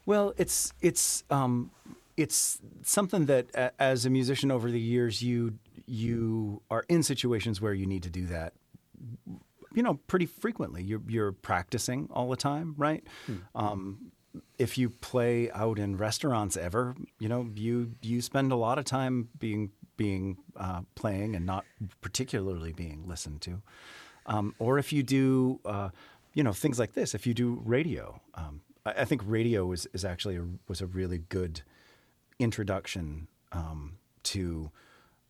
well 0.06 0.34
it's 0.36 0.74
it's 0.82 1.24
um, 1.30 1.72
it's 2.18 2.60
something 2.84 3.26
that 3.26 3.74
as 3.80 4.06
a 4.06 4.10
musician 4.10 4.52
over 4.52 4.70
the 4.70 4.80
years 4.80 5.22
you 5.22 5.58
you 5.86 6.62
are 6.70 6.86
in 6.88 7.04
situations 7.04 7.60
where 7.60 7.74
you 7.74 7.86
need 7.86 8.04
to 8.04 8.10
do 8.10 8.26
that 8.26 8.54
you 9.74 9.82
know 9.82 9.96
pretty 10.08 10.26
frequently 10.26 10.84
you're 10.84 11.02
you're 11.08 11.32
practicing 11.32 12.08
all 12.12 12.30
the 12.30 12.36
time 12.36 12.76
right 12.78 13.04
hmm. 13.26 13.38
um, 13.56 14.12
if 14.58 14.78
you 14.78 14.90
play 14.90 15.52
out 15.52 15.78
in 15.78 15.98
restaurants 15.98 16.58
ever, 16.58 16.96
you 17.20 17.30
know, 17.30 17.50
you 17.56 17.92
you 18.02 18.22
spend 18.22 18.52
a 18.52 18.56
lot 18.56 18.80
of 18.80 18.86
time 18.86 19.30
being 19.38 19.72
being 19.98 20.38
uh, 20.56 20.82
playing 20.96 21.36
and 21.36 21.46
not 21.46 21.66
particularly 22.02 22.74
being 22.74 23.08
listened 23.08 23.42
to. 23.42 23.62
Um, 24.26 24.56
or 24.58 24.80
if 24.80 24.94
you 24.94 25.04
do, 25.04 25.60
uh, 25.66 25.90
you 26.34 26.44
know, 26.44 26.54
things 26.54 26.80
like 26.80 26.94
this. 26.94 27.14
If 27.14 27.28
you 27.28 27.34
do 27.34 27.62
radio, 27.64 28.22
um, 28.36 28.62
I, 28.86 28.92
I, 29.02 29.06
think 29.06 29.22
radio 29.26 29.72
is 29.72 29.88
is 29.94 30.04
actually 30.06 30.38
a, 30.38 30.46
was 30.68 30.82
a 30.82 30.88
really 30.88 31.20
good 31.20 31.62
introduction 32.44 33.28
um, 33.52 33.98
to 34.24 34.72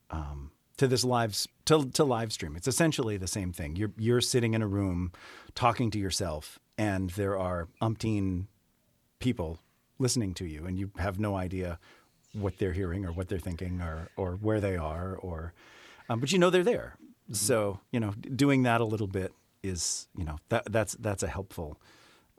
um, 0.10 0.52
to 0.78 0.88
this 0.88 1.04
live 1.04 1.38
to 1.66 1.90
to 1.92 2.04
live 2.04 2.34
stream. 2.34 2.56
It's 2.56 2.68
essentially 2.68 3.18
the 3.18 3.28
same 3.28 3.54
thing. 3.54 3.76
You're 3.76 3.92
you're 3.98 4.22
sitting 4.22 4.54
in 4.54 4.62
a 4.62 4.68
room 4.68 5.12
talking 5.56 5.92
to 5.92 6.00
yourself, 6.00 6.60
and 6.78 7.12
there 7.12 7.38
are 7.38 7.68
umpteen 7.82 8.48
people 9.20 9.60
listening 10.00 10.34
to 10.36 10.46
you, 10.46 10.66
and 10.66 10.78
you 10.78 10.92
have 10.98 11.20
no 11.20 11.36
idea 11.36 11.80
what 12.34 12.58
they're 12.58 12.74
hearing 12.74 13.06
or 13.06 13.12
what 13.12 13.28
they're 13.30 13.40
thinking 13.40 13.82
or 13.82 14.10
or 14.18 14.34
where 14.34 14.60
they 14.60 14.76
are 14.76 15.16
or 15.16 15.54
um, 16.10 16.20
but 16.20 16.32
you 16.32 16.40
know 16.40 16.50
they're 16.50 16.64
there. 16.64 16.98
So 17.32 17.80
you 17.92 18.00
know 18.00 18.12
doing 18.36 18.64
that 18.64 18.82
a 18.82 18.86
little 18.86 19.08
bit 19.08 19.32
is 19.64 20.08
you 20.18 20.26
know 20.26 20.38
that 20.50 20.72
that's 20.72 20.94
that's 20.96 21.24
a 21.24 21.28
helpful 21.28 21.80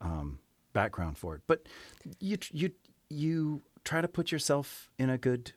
um, 0.00 0.38
background 0.73 1.16
for 1.16 1.35
it. 1.35 1.43
But 1.47 1.66
you 2.21 2.37
you 2.52 2.71
you 3.09 3.62
try 3.84 4.00
to 4.00 4.08
put 4.08 4.32
yourself 4.32 4.90
in 4.98 5.10
a 5.10 5.18
good 5.18 5.52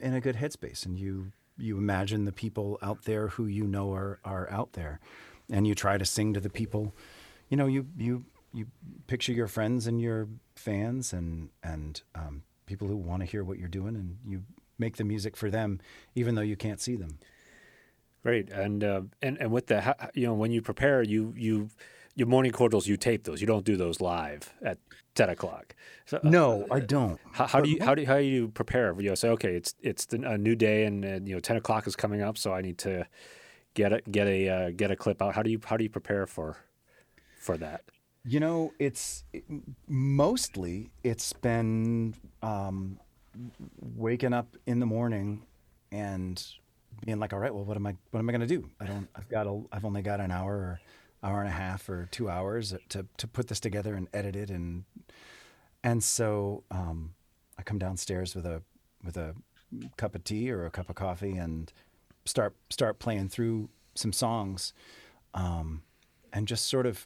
in 0.00 0.14
a 0.14 0.20
good 0.20 0.36
headspace, 0.36 0.86
and 0.86 0.98
you 0.98 1.32
you 1.58 1.76
imagine 1.76 2.24
the 2.24 2.32
people 2.32 2.78
out 2.82 3.04
there 3.04 3.28
who 3.28 3.46
you 3.46 3.66
know 3.66 3.92
are 3.92 4.20
are 4.24 4.50
out 4.50 4.72
there, 4.72 5.00
and 5.50 5.66
you 5.66 5.74
try 5.74 5.98
to 5.98 6.04
sing 6.04 6.34
to 6.34 6.40
the 6.40 6.50
people. 6.50 6.94
You 7.48 7.56
know, 7.56 7.66
you 7.66 7.86
you 7.96 8.24
you 8.52 8.66
picture 9.06 9.32
your 9.32 9.48
friends 9.48 9.86
and 9.86 10.00
your 10.00 10.28
fans 10.54 11.12
and 11.12 11.50
and 11.62 12.02
um, 12.14 12.42
people 12.66 12.88
who 12.88 12.96
want 12.96 13.20
to 13.20 13.26
hear 13.26 13.44
what 13.44 13.58
you're 13.58 13.68
doing, 13.68 13.96
and 13.96 14.18
you 14.26 14.42
make 14.78 14.96
the 14.96 15.04
music 15.04 15.36
for 15.36 15.50
them, 15.50 15.80
even 16.14 16.34
though 16.34 16.42
you 16.42 16.56
can't 16.56 16.80
see 16.80 16.96
them. 16.96 17.18
Great, 18.22 18.50
and 18.50 18.84
uh, 18.84 19.02
and 19.20 19.36
and 19.38 19.50
with 19.50 19.66
the 19.66 19.96
you 20.14 20.26
know 20.26 20.34
when 20.34 20.52
you 20.52 20.62
prepare, 20.62 21.02
you 21.02 21.34
you 21.36 21.70
your 22.14 22.28
morning 22.28 22.52
cordials 22.52 22.86
you 22.86 22.96
tape 22.96 23.24
those. 23.24 23.40
You 23.40 23.46
don't 23.46 23.64
do 23.64 23.76
those 23.76 24.00
live 24.00 24.52
at 24.62 24.78
ten 25.14 25.30
o'clock. 25.30 25.74
So, 26.06 26.18
uh, 26.18 26.20
no, 26.24 26.64
uh, 26.70 26.74
I 26.74 26.80
don't. 26.80 27.18
How, 27.32 27.46
how 27.46 27.60
do 27.60 27.70
you 27.70 27.78
how 27.82 27.94
do 27.94 28.02
you, 28.02 28.06
how 28.06 28.18
do 28.18 28.24
you 28.24 28.48
prepare? 28.48 28.94
You 29.00 29.10
know, 29.10 29.14
say 29.14 29.28
okay, 29.30 29.54
it's 29.54 29.74
it's 29.80 30.06
the, 30.06 30.22
a 30.28 30.38
new 30.38 30.54
day, 30.54 30.84
and, 30.84 31.04
and, 31.04 31.28
you 31.28 31.34
know 31.34 31.40
ten 31.40 31.56
o'clock 31.56 31.86
is 31.86 31.96
coming 31.96 32.22
up, 32.22 32.36
so 32.36 32.52
I 32.52 32.60
need 32.60 32.78
to 32.78 33.06
get 33.74 33.92
a 33.92 34.00
get 34.10 34.26
a 34.26 34.48
uh, 34.48 34.70
get 34.70 34.90
a 34.90 34.96
clip 34.96 35.22
out. 35.22 35.34
How 35.34 35.42
do 35.42 35.50
you 35.50 35.60
how 35.64 35.76
do 35.76 35.84
you 35.84 35.90
prepare 35.90 36.26
for 36.26 36.56
for 37.38 37.56
that? 37.58 37.82
You 38.24 38.40
know, 38.40 38.72
it's 38.78 39.24
it, 39.32 39.44
mostly 39.88 40.90
it's 41.02 41.32
been 41.32 42.14
um, 42.42 43.00
waking 43.80 44.32
up 44.32 44.56
in 44.66 44.78
the 44.78 44.86
morning 44.86 45.44
and 45.90 46.44
being 47.04 47.18
like, 47.18 47.32
all 47.32 47.38
right, 47.38 47.52
well, 47.52 47.64
what 47.64 47.76
am 47.76 47.86
I 47.86 47.96
what 48.10 48.20
am 48.20 48.28
I 48.28 48.32
going 48.32 48.46
to 48.46 48.46
do? 48.46 48.68
I 48.80 48.86
don't. 48.86 49.08
I've 49.14 49.28
got 49.28 49.46
a. 49.46 49.62
I've 49.72 49.84
only 49.84 50.02
got 50.02 50.20
an 50.20 50.30
hour 50.30 50.52
or 50.52 50.80
hour 51.22 51.40
and 51.40 51.48
a 51.48 51.52
half 51.52 51.88
or 51.88 52.08
two 52.10 52.28
hours 52.28 52.74
to 52.88 53.06
to 53.16 53.26
put 53.26 53.48
this 53.48 53.60
together 53.60 53.94
and 53.94 54.08
edit 54.12 54.36
it 54.36 54.50
and 54.50 54.84
and 55.84 56.02
so 56.02 56.62
um, 56.70 57.14
I 57.58 57.62
come 57.62 57.78
downstairs 57.78 58.34
with 58.34 58.46
a 58.46 58.62
with 59.04 59.16
a 59.16 59.34
cup 59.96 60.14
of 60.14 60.24
tea 60.24 60.50
or 60.50 60.64
a 60.64 60.70
cup 60.70 60.88
of 60.90 60.96
coffee 60.96 61.36
and 61.36 61.72
start 62.24 62.54
start 62.70 62.98
playing 62.98 63.28
through 63.28 63.68
some 63.94 64.12
songs 64.12 64.72
um, 65.34 65.82
and 66.32 66.46
just 66.46 66.66
sort 66.66 66.86
of 66.86 67.04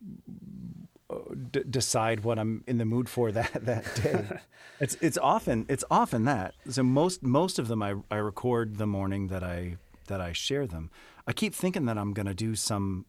uh, 1.08 1.16
d- 1.50 1.62
decide 1.68 2.20
what 2.20 2.38
I'm 2.38 2.64
in 2.66 2.78
the 2.78 2.85
mood 2.85 3.08
for 3.08 3.32
that 3.38 3.64
that 3.64 3.85
day. 3.94 4.25
it's 4.80 4.96
it's 5.00 5.18
often 5.18 5.66
it's 5.68 5.85
often 5.90 6.25
that. 6.25 6.54
So 6.68 6.82
most 6.82 7.23
most 7.23 7.58
of 7.58 7.68
them 7.68 7.82
I, 7.82 7.94
I 8.11 8.16
record 8.16 8.76
the 8.76 8.87
morning 8.87 9.28
that 9.28 9.42
I 9.42 9.76
that 10.08 10.20
I 10.20 10.32
share 10.32 10.66
them. 10.66 10.90
I 11.26 11.33
keep 11.33 11.54
thinking 11.54 11.87
that 11.87 11.99
I'm 11.99 12.12
going 12.12 12.26
to 12.26 12.35
do 12.35 12.54
some. 12.54 13.06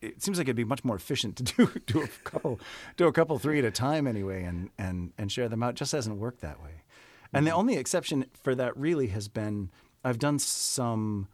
It 0.00 0.22
seems 0.22 0.38
like 0.38 0.46
it'd 0.46 0.56
be 0.56 0.64
much 0.64 0.84
more 0.84 0.96
efficient 0.96 1.36
to 1.36 1.42
do 1.56 1.80
do 1.86 2.02
a 2.02 2.08
couple, 2.24 2.60
do 2.96 3.06
a 3.06 3.12
couple 3.12 3.38
three 3.38 3.58
at 3.58 3.64
a 3.64 3.70
time 3.70 4.06
anyway, 4.06 4.44
and 4.44 4.70
and 4.78 5.12
and 5.18 5.30
share 5.30 5.48
them 5.48 5.62
out. 5.62 5.70
It 5.70 5.76
just 5.76 5.92
hasn't 5.92 6.16
worked 6.16 6.40
that 6.40 6.62
way. 6.62 6.82
And 7.32 7.46
the 7.46 7.50
mm-hmm. 7.50 7.60
only 7.60 7.76
exception 7.76 8.26
for 8.34 8.54
that 8.54 8.76
really 8.76 9.08
has 9.08 9.28
been 9.28 9.70
I've 10.04 10.18
done 10.18 10.38
some. 10.38 11.28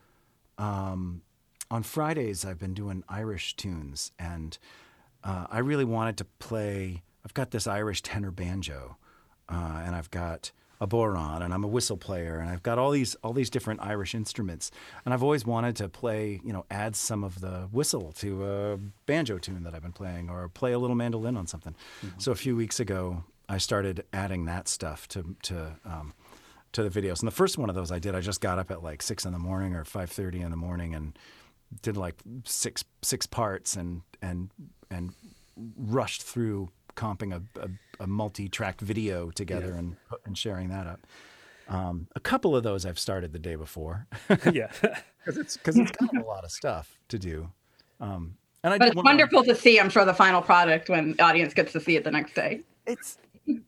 Um, 0.58 1.22
on 1.70 1.82
Fridays, 1.82 2.44
I've 2.44 2.58
been 2.58 2.74
doing 2.74 3.04
Irish 3.08 3.54
tunes, 3.54 4.10
and 4.18 4.56
uh, 5.22 5.46
I 5.50 5.58
really 5.58 5.84
wanted 5.84 6.16
to 6.18 6.24
play. 6.24 7.02
I've 7.24 7.34
got 7.34 7.50
this 7.50 7.66
Irish 7.66 8.02
tenor 8.02 8.30
banjo, 8.30 8.96
uh, 9.48 9.82
and 9.84 9.94
I've 9.94 10.10
got 10.10 10.50
a 10.80 10.86
bodhrán 10.86 11.42
and 11.42 11.52
I'm 11.52 11.64
a 11.64 11.68
whistle 11.68 11.96
player 11.96 12.38
and 12.38 12.48
I've 12.48 12.62
got 12.62 12.78
all 12.78 12.90
these 12.90 13.14
all 13.16 13.32
these 13.32 13.50
different 13.50 13.80
Irish 13.82 14.14
instruments 14.14 14.70
and 15.04 15.12
I've 15.12 15.22
always 15.22 15.44
wanted 15.44 15.76
to 15.76 15.88
play 15.88 16.40
you 16.44 16.52
know 16.52 16.64
add 16.70 16.94
some 16.94 17.24
of 17.24 17.40
the 17.40 17.68
whistle 17.72 18.12
to 18.18 18.44
a 18.44 18.78
banjo 19.06 19.38
tune 19.38 19.64
that 19.64 19.74
I've 19.74 19.82
been 19.82 19.92
playing 19.92 20.30
or 20.30 20.48
play 20.48 20.72
a 20.72 20.78
little 20.78 20.96
mandolin 20.96 21.36
on 21.36 21.46
something. 21.46 21.74
Mm-hmm. 22.04 22.18
So 22.18 22.32
a 22.32 22.36
few 22.36 22.54
weeks 22.54 22.78
ago 22.78 23.24
I 23.48 23.58
started 23.58 24.04
adding 24.12 24.44
that 24.44 24.68
stuff 24.68 25.08
to 25.08 25.36
to 25.42 25.76
um, 25.84 26.14
to 26.72 26.88
the 26.88 27.00
videos 27.00 27.20
and 27.20 27.26
the 27.26 27.34
first 27.34 27.58
one 27.58 27.68
of 27.68 27.74
those 27.74 27.90
I 27.90 27.98
did 27.98 28.14
I 28.14 28.20
just 28.20 28.40
got 28.40 28.58
up 28.58 28.70
at 28.70 28.82
like 28.82 29.02
six 29.02 29.24
in 29.24 29.32
the 29.32 29.38
morning 29.38 29.74
or 29.74 29.84
five 29.84 30.10
thirty 30.10 30.40
in 30.40 30.50
the 30.50 30.56
morning 30.56 30.94
and 30.94 31.18
did 31.82 31.96
like 31.96 32.16
six 32.44 32.84
six 33.02 33.26
parts 33.26 33.74
and 33.74 34.02
and 34.22 34.50
and 34.90 35.12
rushed 35.76 36.22
through 36.22 36.68
comping 36.98 37.32
a, 37.32 37.60
a, 37.60 37.68
a 38.00 38.06
multi-track 38.06 38.80
video 38.80 39.30
together 39.30 39.68
yeah. 39.68 39.78
and 39.78 39.96
and 40.26 40.36
sharing 40.36 40.68
that 40.68 40.86
up. 40.86 41.06
Um, 41.68 42.08
a 42.16 42.20
couple 42.20 42.56
of 42.56 42.62
those 42.64 42.84
I've 42.84 42.98
started 42.98 43.32
the 43.32 43.38
day 43.38 43.54
before. 43.54 44.06
yeah, 44.52 44.70
because 45.18 45.38
it's 45.38 45.56
because 45.56 45.78
it's 45.78 45.92
got 45.92 46.16
a 46.16 46.26
lot 46.26 46.44
of 46.44 46.50
stuff 46.50 46.98
to 47.08 47.18
do. 47.18 47.50
Um, 48.00 48.36
and 48.64 48.74
I 48.74 48.78
but 48.78 48.88
it's 48.88 48.96
wonderful 48.96 49.44
to 49.44 49.54
see. 49.54 49.78
I'm 49.78 49.90
sure 49.90 50.04
the 50.04 50.14
final 50.14 50.42
product 50.42 50.88
when 50.88 51.12
the 51.12 51.22
audience 51.22 51.54
gets 51.54 51.72
to 51.72 51.80
see 51.80 51.96
it 51.96 52.04
the 52.04 52.10
next 52.10 52.34
day. 52.34 52.62
It's 52.86 53.18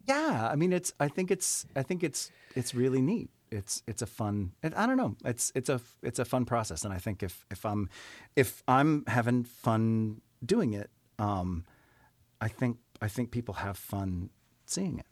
yeah. 0.07 0.49
I 0.51 0.57
mean, 0.57 0.73
it's. 0.73 0.93
I 0.99 1.09
think 1.09 1.31
it's. 1.31 1.67
I 1.77 1.83
think 1.83 2.03
it's. 2.03 2.31
It's 2.57 2.75
really 2.75 3.01
neat. 3.01 3.31
It's. 3.51 3.83
It's 3.87 4.03
a 4.03 4.07
fun. 4.07 4.53
I 4.65 4.87
don't 4.87 4.97
know. 4.97 5.17
It's. 5.25 5.53
It's 5.55 5.69
a. 5.69 5.81
It's 6.03 6.19
a 6.19 6.25
fun 6.25 6.45
process, 6.47 6.85
and 6.85 6.93
I 6.93 6.99
think 6.99 7.23
if 7.23 7.47
if 7.51 7.65
I'm, 7.65 7.89
if 8.35 8.63
I'm 8.67 9.05
having 9.07 9.45
fun 9.45 10.21
doing 10.45 10.73
it, 10.73 10.91
um, 11.19 11.65
I 12.41 12.49
think 12.49 12.79
I 13.01 13.09
think 13.09 13.31
people 13.31 13.55
have 13.55 13.79
fun 13.79 14.31
seeing 14.67 14.99
it. 14.99 15.07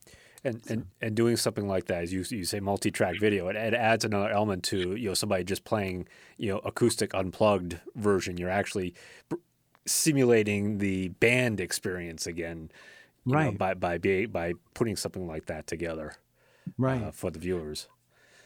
And, 0.45 0.65
so. 0.65 0.75
and 0.75 0.87
and 1.01 1.17
doing 1.17 1.37
something 1.37 1.67
like 1.67 1.87
that, 1.87 2.05
as 2.05 2.13
you 2.13 2.25
you 2.31 2.45
say, 2.45 2.61
multi-track 2.61 3.19
video, 3.19 3.49
it, 3.49 3.57
it 3.57 3.75
adds 3.75 4.05
another 4.05 4.31
element 4.31 4.63
to 4.65 4.95
you 4.95 5.09
know 5.09 5.15
somebody 5.15 5.43
just 5.43 5.65
playing 5.65 6.07
you 6.37 6.49
know 6.53 6.59
acoustic 6.59 7.13
unplugged 7.13 7.81
version. 7.97 8.39
You're 8.39 8.49
actually 8.51 8.95
simulating 9.85 10.79
the 10.79 11.09
band 11.09 11.59
experience 11.61 12.27
again, 12.27 12.71
right? 13.27 13.53
Know, 13.53 13.75
by 13.75 13.75
by 13.75 14.27
by 14.27 14.53
putting 14.75 14.95
something 14.95 15.27
like 15.27 15.47
that 15.47 15.67
together, 15.67 16.15
right, 16.77 17.03
uh, 17.03 17.11
for 17.11 17.33
the 17.33 17.41
viewers. 17.41 17.89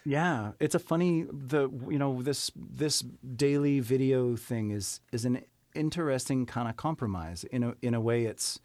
Yeah, 0.05 0.53
it's 0.59 0.75
a 0.75 0.79
funny 0.79 1.27
the 1.31 1.69
you 1.89 1.99
know 1.99 2.23
this 2.23 2.51
this 2.57 3.05
daily 3.37 3.81
video 3.81 4.37
thing 4.37 4.71
is 4.71 5.01
is 5.13 5.25
an 5.25 5.43
interesting 5.75 6.47
kind 6.47 6.69
of 6.69 6.77
compromise 6.77 7.45
in 7.45 7.63
a 7.63 7.75
in 7.83 7.95
a 7.95 8.01
way 8.01 8.25
it's 8.25 8.61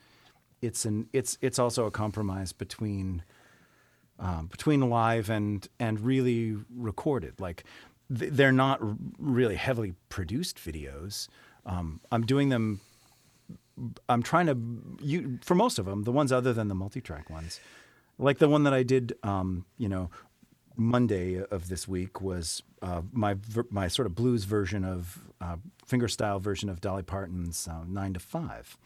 it's 0.62 0.86
an 0.86 1.08
it's 1.14 1.38
it's 1.42 1.60
also 1.60 1.86
a 1.86 1.92
compromise 1.92 2.54
between 2.54 3.24
um, 4.20 4.48
between 4.48 4.90
live 4.90 5.30
and 5.30 5.68
and 5.80 6.00
really 6.00 6.58
recorded. 6.76 7.40
Like 7.40 7.64
th- 8.16 8.32
they're 8.34 8.52
not 8.52 8.80
really 9.20 9.56
heavily 9.56 9.94
produced 10.10 10.58
videos. 10.58 11.28
Um, 11.66 12.02
I'm 12.12 12.26
doing 12.26 12.50
them. 12.50 12.82
I'm 14.10 14.24
trying 14.24 14.48
to 14.48 14.58
you 15.06 15.40
for 15.44 15.56
most 15.56 15.78
of 15.78 15.86
them, 15.86 16.04
the 16.04 16.12
ones 16.12 16.32
other 16.32 16.54
than 16.54 16.68
the 16.68 16.76
multi-track 16.76 17.30
ones, 17.30 17.60
like 18.18 18.40
the 18.40 18.50
one 18.50 18.64
that 18.64 18.74
I 18.74 18.84
did. 18.84 19.14
Um, 19.24 19.66
you 19.78 19.88
know, 19.88 20.10
Monday 20.76 21.44
of 21.44 21.70
this 21.70 21.88
week 21.88 22.22
was 22.22 22.64
uh, 22.82 23.02
my 23.12 23.36
my 23.70 23.88
sort 23.88 24.08
of 24.08 24.16
blues 24.16 24.46
version 24.46 24.84
of 24.84 25.20
uh, 25.40 25.58
fingerstyle 25.88 26.42
version 26.42 26.70
of 26.70 26.82
Dolly 26.82 27.04
Parton's 27.04 27.68
uh, 27.68 27.84
Nine 27.88 28.14
to 28.14 28.20
Five 28.20 28.78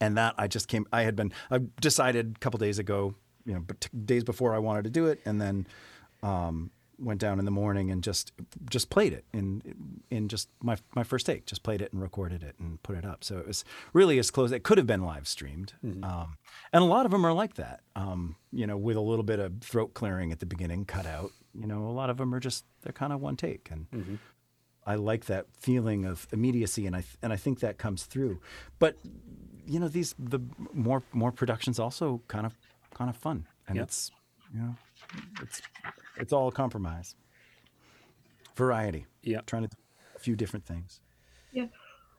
and 0.00 0.16
that 0.16 0.34
I 0.38 0.46
just 0.46 0.68
came. 0.68 0.86
I 0.92 1.02
had 1.02 1.16
been. 1.16 1.32
I 1.50 1.60
decided 1.80 2.34
a 2.36 2.38
couple 2.40 2.58
days 2.58 2.78
ago, 2.78 3.14
you 3.44 3.54
know, 3.54 3.60
but 3.60 3.88
days 4.06 4.24
before 4.24 4.54
I 4.54 4.58
wanted 4.58 4.84
to 4.84 4.90
do 4.90 5.06
it, 5.06 5.20
and 5.24 5.40
then 5.40 5.66
um, 6.22 6.70
went 6.98 7.20
down 7.20 7.38
in 7.38 7.44
the 7.44 7.50
morning 7.50 7.90
and 7.90 8.02
just 8.02 8.32
just 8.70 8.90
played 8.90 9.12
it 9.12 9.24
in 9.32 9.62
in 10.10 10.28
just 10.28 10.48
my 10.62 10.76
my 10.94 11.04
first 11.04 11.26
take. 11.26 11.46
Just 11.46 11.62
played 11.62 11.82
it 11.82 11.92
and 11.92 12.00
recorded 12.02 12.42
it 12.42 12.54
and 12.58 12.82
put 12.82 12.96
it 12.96 13.04
up. 13.04 13.24
So 13.24 13.38
it 13.38 13.46
was 13.46 13.64
really 13.92 14.18
as 14.18 14.30
close. 14.30 14.52
It 14.52 14.62
could 14.62 14.78
have 14.78 14.86
been 14.86 15.02
live 15.02 15.28
streamed, 15.28 15.74
mm-hmm. 15.84 16.04
um, 16.04 16.36
and 16.72 16.82
a 16.82 16.86
lot 16.86 17.06
of 17.06 17.12
them 17.12 17.24
are 17.24 17.32
like 17.32 17.54
that. 17.54 17.80
Um, 17.96 18.36
you 18.52 18.66
know, 18.66 18.76
with 18.76 18.96
a 18.96 19.00
little 19.00 19.24
bit 19.24 19.38
of 19.38 19.60
throat 19.60 19.94
clearing 19.94 20.32
at 20.32 20.40
the 20.40 20.46
beginning, 20.46 20.84
cut 20.84 21.06
out. 21.06 21.32
You 21.58 21.66
know, 21.66 21.86
a 21.86 21.92
lot 21.92 22.10
of 22.10 22.16
them 22.16 22.34
are 22.34 22.40
just 22.40 22.64
they're 22.82 22.92
kind 22.92 23.12
of 23.12 23.20
one 23.20 23.36
take 23.36 23.68
and. 23.70 23.90
Mm-hmm. 23.90 24.14
I 24.86 24.96
like 24.96 25.24
that 25.26 25.46
feeling 25.58 26.04
of 26.04 26.28
immediacy, 26.30 26.86
and 26.86 26.94
I 26.94 27.04
and 27.22 27.32
I 27.32 27.36
think 27.36 27.60
that 27.60 27.78
comes 27.78 28.04
through. 28.04 28.40
But 28.78 28.98
you 29.66 29.78
know 29.78 29.88
these 29.88 30.14
the 30.18 30.40
more 30.72 31.02
more 31.12 31.32
productions 31.32 31.78
also 31.78 32.20
kind 32.28 32.46
of 32.46 32.56
kind 32.94 33.10
of 33.10 33.16
fun, 33.16 33.46
and 33.68 33.76
yep. 33.76 33.86
it's 33.86 34.10
you 34.52 34.60
know 34.60 34.74
it's 35.42 35.62
it's 36.16 36.32
all 36.32 36.48
a 36.48 36.52
compromise. 36.52 37.14
Variety. 38.56 39.06
Yeah, 39.22 39.40
trying 39.46 39.62
to 39.62 39.68
do 39.68 39.76
a 40.14 40.18
few 40.18 40.36
different 40.36 40.64
things. 40.64 41.00
Yeah. 41.52 41.66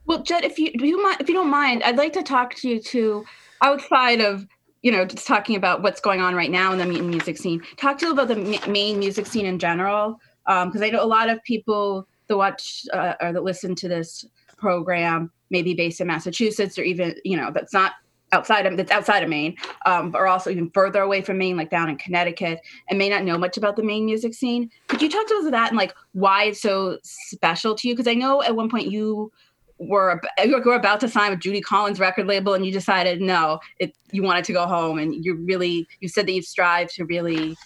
Well, 0.06 0.22
Judd, 0.22 0.44
if 0.44 0.58
you 0.58 0.72
do 0.72 0.86
you 0.86 1.02
mind, 1.02 1.20
if 1.20 1.28
you 1.28 1.34
don't 1.34 1.50
mind, 1.50 1.82
I'd 1.82 1.96
like 1.96 2.12
to 2.12 2.22
talk 2.22 2.54
to 2.56 2.68
you 2.68 2.80
to 2.80 3.24
outside 3.62 4.20
of 4.20 4.46
you 4.82 4.92
know 4.92 5.04
just 5.04 5.26
talking 5.26 5.56
about 5.56 5.82
what's 5.82 6.00
going 6.00 6.20
on 6.20 6.34
right 6.34 6.50
now 6.50 6.72
in 6.72 6.78
the 6.78 6.84
music 6.84 7.38
scene. 7.38 7.62
Talk 7.76 7.98
to 7.98 8.06
you 8.06 8.12
about 8.12 8.28
the 8.28 8.36
Maine 8.68 8.98
music 8.98 9.26
scene 9.26 9.46
in 9.46 9.58
general, 9.58 10.20
because 10.44 10.76
um, 10.76 10.82
I 10.82 10.90
know 10.90 11.02
a 11.02 11.06
lot 11.06 11.28
of 11.28 11.42
people 11.42 12.06
that 12.28 12.36
watch 12.36 12.84
uh, 12.92 13.14
or 13.20 13.32
that 13.32 13.42
listen 13.42 13.74
to 13.76 13.88
this 13.88 14.24
program, 14.56 15.30
maybe 15.50 15.74
based 15.74 16.00
in 16.00 16.06
Massachusetts 16.06 16.78
or 16.78 16.82
even 16.82 17.14
you 17.24 17.36
know 17.36 17.50
that's 17.52 17.72
not 17.72 17.92
outside 18.32 18.66
of 18.66 18.76
that's 18.76 18.90
outside 18.90 19.22
of 19.22 19.28
Maine, 19.28 19.56
um, 19.84 20.12
or 20.14 20.26
also 20.26 20.50
even 20.50 20.70
further 20.70 21.02
away 21.02 21.22
from 21.22 21.38
Maine, 21.38 21.56
like 21.56 21.70
down 21.70 21.88
in 21.88 21.96
Connecticut, 21.96 22.60
and 22.88 22.98
may 22.98 23.08
not 23.08 23.24
know 23.24 23.38
much 23.38 23.56
about 23.56 23.76
the 23.76 23.82
Maine 23.82 24.04
music 24.04 24.34
scene. 24.34 24.70
Could 24.88 25.02
you 25.02 25.08
talk 25.08 25.26
to 25.28 25.34
us 25.34 25.46
about 25.46 25.52
that 25.52 25.68
and 25.70 25.78
like 25.78 25.94
why 26.12 26.44
it's 26.44 26.60
so 26.60 26.98
special 27.02 27.74
to 27.74 27.88
you? 27.88 27.94
Because 27.94 28.08
I 28.08 28.14
know 28.14 28.42
at 28.42 28.56
one 28.56 28.68
point 28.68 28.90
you 28.90 29.30
were 29.78 30.20
you 30.42 30.60
were 30.64 30.74
about 30.74 31.00
to 31.00 31.08
sign 31.08 31.30
with 31.30 31.40
Judy 31.40 31.60
Collins 31.60 32.00
record 32.00 32.26
label, 32.26 32.54
and 32.54 32.64
you 32.66 32.72
decided 32.72 33.20
no, 33.20 33.60
it 33.78 33.94
you 34.10 34.22
wanted 34.22 34.44
to 34.44 34.52
go 34.52 34.66
home, 34.66 34.98
and 34.98 35.24
you 35.24 35.36
really 35.36 35.86
you 36.00 36.08
said 36.08 36.26
that 36.26 36.32
you 36.32 36.42
strive 36.42 36.90
to 36.92 37.04
really 37.04 37.56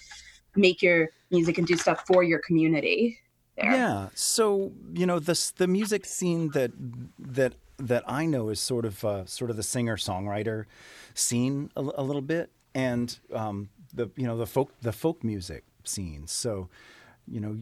make 0.55 0.81
your 0.81 1.09
music 1.31 1.57
and 1.57 1.65
do 1.65 1.77
stuff 1.77 2.05
for 2.05 2.23
your 2.23 2.39
community. 2.39 3.17
There. 3.57 3.71
Yeah. 3.71 4.09
So 4.15 4.71
you 4.93 5.05
know 5.05 5.19
the 5.19 5.51
the 5.57 5.67
music 5.67 6.05
scene 6.05 6.49
that 6.49 6.71
that 7.19 7.53
that 7.81 8.03
I 8.07 8.25
know 8.25 8.49
is 8.49 8.59
sort 8.59 8.85
of 8.85 9.03
uh, 9.03 9.25
sort 9.25 9.49
of 9.51 9.57
the 9.57 9.63
singer 9.63 9.97
songwriter 9.97 10.65
scene 11.13 11.71
a, 11.75 11.81
a, 11.81 12.03
little 12.03 12.21
bit, 12.21 12.51
and 12.73 13.17
um, 13.33 13.69
the 13.93 14.09
you 14.15 14.25
know 14.25 14.37
the 14.37 14.45
folk 14.45 14.73
the 14.81 14.91
folk 14.91 15.23
music 15.23 15.63
scene. 15.83 16.27
So 16.27 16.69
you 17.27 17.39
know 17.39 17.57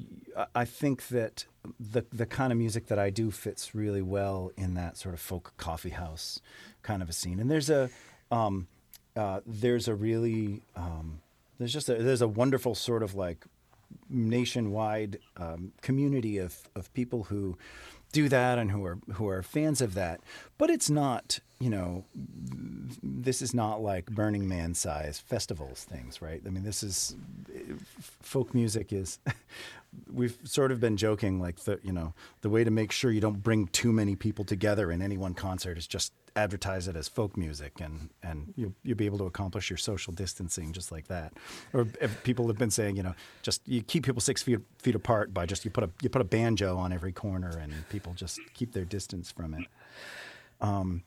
I 0.56 0.66
think 0.66 1.08
that 1.10 1.46
the 1.80 2.06
the 2.12 2.26
kind 2.26 2.52
of 2.52 2.58
music 2.58 2.88
that 2.88 3.00
I 3.00 3.10
do 3.10 3.32
fits 3.32 3.74
really 3.76 4.02
well 4.02 4.52
in 4.58 4.74
that 4.76 4.98
sort 4.98 5.14
of 5.14 5.22
folk 5.22 5.54
coffee 5.58 5.90
house 5.90 6.42
kind 6.84 7.02
of 7.02 7.10
a 7.10 7.14
scene. 7.14 7.40
And 7.40 7.50
there's 7.50 7.70
a 7.70 7.90
um, 8.32 8.68
uh, 9.16 9.42
there's 9.46 9.88
a 9.88 9.96
really 9.96 10.62
um, 10.76 11.22
there's 11.58 11.74
just 11.74 11.90
a, 11.90 11.96
there's 11.96 12.22
a 12.22 12.28
wonderful 12.28 12.76
sort 12.76 13.04
of 13.04 13.16
like 13.16 13.46
nationwide 14.10 15.20
um, 15.38 15.72
community 15.82 16.38
of 16.38 16.56
of 16.76 16.94
people 16.94 17.24
who 17.24 17.58
do 18.12 18.30
that 18.30 18.58
and 18.58 18.72
who 18.72 18.84
are 18.86 19.00
who 19.14 19.28
are 19.28 19.44
fans 19.44 19.82
of 19.82 19.94
that. 19.94 20.22
But 20.58 20.70
it's 20.70 20.90
not, 20.90 21.40
you 21.60 21.70
know, 21.70 22.06
this 23.04 23.42
is 23.42 23.54
not 23.54 23.82
like 23.82 24.06
Burning 24.06 24.48
Man 24.48 24.74
size 24.74 25.20
festivals 25.20 25.84
things, 25.84 26.22
right? 26.22 26.42
I 26.46 26.50
mean, 26.50 26.64
this 26.64 26.84
is 26.84 27.16
folk 28.22 28.54
music 28.54 28.94
is 28.94 29.20
we've 30.14 30.38
sort 30.44 30.72
of 30.72 30.80
been 30.80 30.96
joking 30.98 31.40
like 31.40 31.60
the 31.62 31.80
you 31.84 31.92
know 31.92 32.14
the 32.42 32.50
way 32.50 32.64
to 32.64 32.72
make 32.72 32.92
sure 32.92 33.12
you 33.12 33.22
don't 33.22 33.44
bring 33.44 33.68
too 33.68 33.92
many 33.92 34.16
people 34.16 34.46
together 34.46 34.92
in 34.92 35.02
any 35.02 35.18
one 35.18 35.34
concert 35.34 35.78
is 35.78 35.88
just 35.88 36.14
advertise 36.36 36.88
it 36.88 36.96
as 36.96 37.08
folk 37.08 37.36
music 37.36 37.82
and 37.82 38.10
and 38.22 38.54
you'll, 38.56 38.74
you'll 38.84 38.96
be 38.96 39.08
able 39.08 39.18
to 39.18 39.26
accomplish 39.26 39.70
your 39.70 39.78
social 39.78 40.14
distancing 40.14 40.72
just 40.72 40.92
like 40.92 41.08
that 41.08 41.34
or 41.74 41.86
people 42.24 42.48
have 42.48 42.58
been 42.58 42.70
saying 42.70 42.96
you 42.96 43.04
know 43.04 43.16
just 43.42 43.68
you 43.68 43.82
keep 43.82 44.06
people 44.06 44.22
six 44.22 44.44
feet 44.44 44.60
feet 44.78 44.96
apart 44.96 45.34
by 45.34 45.46
just 45.46 45.66
you 45.66 45.72
put 45.72 45.84
a 45.84 45.90
you 46.02 46.10
put 46.10 46.22
a 46.22 46.26
banjo 46.26 46.78
on 46.78 46.94
every 46.94 47.12
corner 47.12 47.58
and 47.58 47.74
people 47.90 48.14
just 48.14 48.40
keep 48.54 48.74
their 48.74 48.86
distance 48.86 49.32
from 49.32 49.56
it 49.56 49.66
um, 50.62 51.04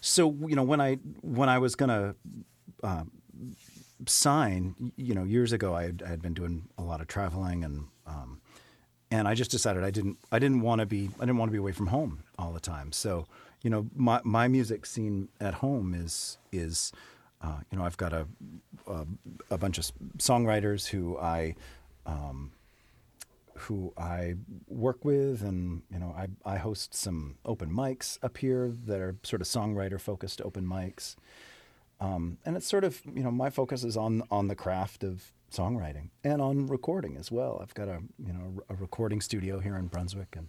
so 0.00 0.34
you 0.46 0.56
know 0.56 0.62
when 0.62 0.80
I 0.80 0.96
when 1.22 1.48
I 1.48 1.58
was 1.58 1.74
gonna 1.74 2.14
uh, 2.82 3.04
sign 4.06 4.92
you 4.96 5.14
know 5.14 5.24
years 5.24 5.52
ago 5.52 5.74
I 5.74 5.84
had, 5.84 6.02
I 6.04 6.08
had 6.08 6.22
been 6.22 6.34
doing 6.34 6.68
a 6.78 6.82
lot 6.82 7.00
of 7.00 7.06
traveling 7.06 7.64
and 7.64 7.86
um, 8.06 8.40
and 9.10 9.26
I 9.26 9.34
just 9.34 9.50
decided 9.50 9.84
I 9.84 9.90
didn't 9.90 10.18
I 10.30 10.38
didn't 10.38 10.60
want 10.60 10.80
to 10.80 10.86
be 10.86 11.10
I 11.18 11.20
didn't 11.20 11.38
want 11.38 11.48
to 11.50 11.52
be 11.52 11.58
away 11.58 11.72
from 11.72 11.88
home 11.88 12.24
all 12.38 12.52
the 12.52 12.60
time. 12.60 12.92
So 12.92 13.26
you 13.62 13.70
know 13.70 13.86
my 13.94 14.20
my 14.24 14.48
music 14.48 14.86
scene 14.86 15.28
at 15.40 15.54
home 15.54 15.94
is 15.94 16.38
is 16.52 16.92
uh, 17.42 17.60
you 17.70 17.78
know 17.78 17.84
I've 17.84 17.96
got 17.96 18.12
a, 18.12 18.26
a, 18.86 19.06
a 19.50 19.58
bunch 19.58 19.78
of 19.78 19.90
songwriters 20.18 20.86
who 20.88 21.18
I 21.18 21.54
um, 22.06 22.52
who 23.60 23.92
I 23.96 24.34
work 24.66 25.04
with, 25.04 25.42
and 25.42 25.82
you 25.90 25.98
know 25.98 26.14
I 26.16 26.28
I 26.44 26.58
host 26.58 26.94
some 26.94 27.36
open 27.44 27.70
mics 27.70 28.18
up 28.22 28.38
here 28.38 28.72
that 28.86 29.00
are 29.00 29.16
sort 29.22 29.42
of 29.42 29.48
songwriter 29.48 30.00
focused 30.00 30.40
open 30.42 30.64
mics. 30.64 31.16
Um, 32.00 32.38
and 32.44 32.56
it's 32.56 32.66
sort 32.66 32.84
of 32.84 33.00
you 33.12 33.22
know 33.22 33.30
my 33.30 33.50
focus 33.50 33.84
is 33.84 33.96
on 33.96 34.22
on 34.30 34.48
the 34.48 34.54
craft 34.54 35.04
of 35.04 35.32
songwriting 35.52 36.10
and 36.22 36.40
on 36.40 36.66
recording 36.66 37.16
as 37.16 37.30
well. 37.30 37.58
I've 37.62 37.74
got 37.74 37.88
a 37.88 38.00
you 38.24 38.32
know 38.32 38.62
a 38.68 38.74
recording 38.74 39.20
studio 39.20 39.60
here 39.60 39.76
in 39.76 39.86
Brunswick 39.86 40.34
and 40.36 40.48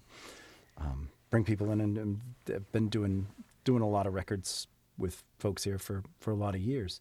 um, 0.78 1.10
bring 1.30 1.44
people 1.44 1.72
in 1.72 1.82
and, 1.82 1.98
and 1.98 2.22
I've 2.48 2.72
been 2.72 2.90
doing 2.90 3.28
doing 3.64 3.82
a 3.82 3.90
lot 3.90 4.08
of 4.08 4.14
records 4.14 4.68
with 4.98 5.24
folks 5.40 5.64
here 5.64 5.80
for 5.80 6.04
for 6.20 6.32
a 6.32 6.36
lot 6.36 6.56
of 6.56 6.62
years. 6.62 7.00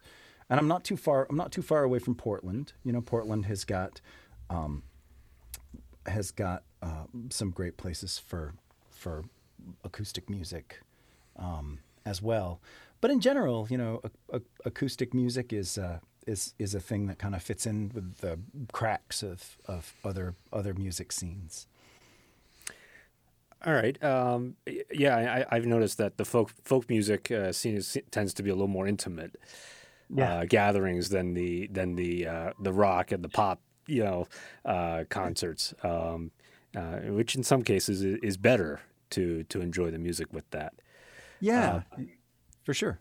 And 0.50 0.58
I'm 0.58 0.68
not 0.68 0.82
too 0.82 0.96
far. 0.96 1.26
I'm 1.28 1.36
not 1.36 1.52
too 1.52 1.62
far 1.62 1.82
away 1.82 1.98
from 1.98 2.14
Portland. 2.14 2.72
You 2.82 2.92
know, 2.92 3.02
Portland 3.02 3.46
has 3.46 3.64
got 3.64 4.00
um, 4.48 4.82
has 6.10 6.30
got 6.30 6.62
uh, 6.82 7.04
some 7.30 7.50
great 7.50 7.76
places 7.76 8.18
for 8.18 8.54
for 8.90 9.24
acoustic 9.84 10.28
music 10.28 10.80
um, 11.36 11.80
as 12.04 12.22
well. 12.22 12.60
But 13.00 13.10
in 13.10 13.20
general, 13.20 13.66
you 13.70 13.78
know, 13.78 14.00
a, 14.32 14.36
a, 14.36 14.42
acoustic 14.64 15.14
music 15.14 15.52
is 15.52 15.78
uh, 15.78 15.98
is 16.26 16.54
is 16.58 16.74
a 16.74 16.80
thing 16.80 17.06
that 17.06 17.18
kind 17.18 17.34
of 17.34 17.42
fits 17.42 17.66
in 17.66 17.90
with 17.94 18.18
the 18.18 18.38
cracks 18.72 19.22
of, 19.22 19.56
of 19.66 19.94
other 20.04 20.34
other 20.52 20.74
music 20.74 21.12
scenes. 21.12 21.66
All 23.64 23.72
right. 23.72 24.02
Um, 24.04 24.54
yeah, 24.92 25.44
I, 25.50 25.56
have 25.56 25.66
noticed 25.66 25.98
that 25.98 26.16
the 26.16 26.24
folk 26.24 26.52
folk 26.62 26.88
music 26.88 27.30
uh, 27.30 27.50
scene 27.52 27.76
is, 27.76 27.98
tends 28.12 28.32
to 28.34 28.42
be 28.44 28.50
a 28.50 28.54
little 28.54 28.68
more 28.68 28.86
intimate 28.86 29.36
yeah. 30.14 30.38
uh, 30.38 30.44
gatherings 30.44 31.08
than 31.08 31.34
the 31.34 31.66
than 31.66 31.96
the 31.96 32.26
uh, 32.26 32.52
the 32.60 32.72
rock 32.72 33.10
and 33.10 33.24
the 33.24 33.28
pop 33.28 33.60
you 33.88 34.04
know 34.04 34.28
uh, 34.64 35.04
concerts, 35.08 35.74
um, 35.82 36.30
uh, 36.76 36.98
which 37.18 37.34
in 37.34 37.42
some 37.42 37.62
cases 37.62 38.02
is 38.02 38.36
better 38.36 38.80
to 39.10 39.44
to 39.44 39.60
enjoy 39.60 39.90
the 39.90 39.98
music 39.98 40.32
with 40.32 40.48
that. 40.50 40.74
Yeah, 41.40 41.82
uh, 41.92 42.02
for 42.64 42.74
sure. 42.74 42.98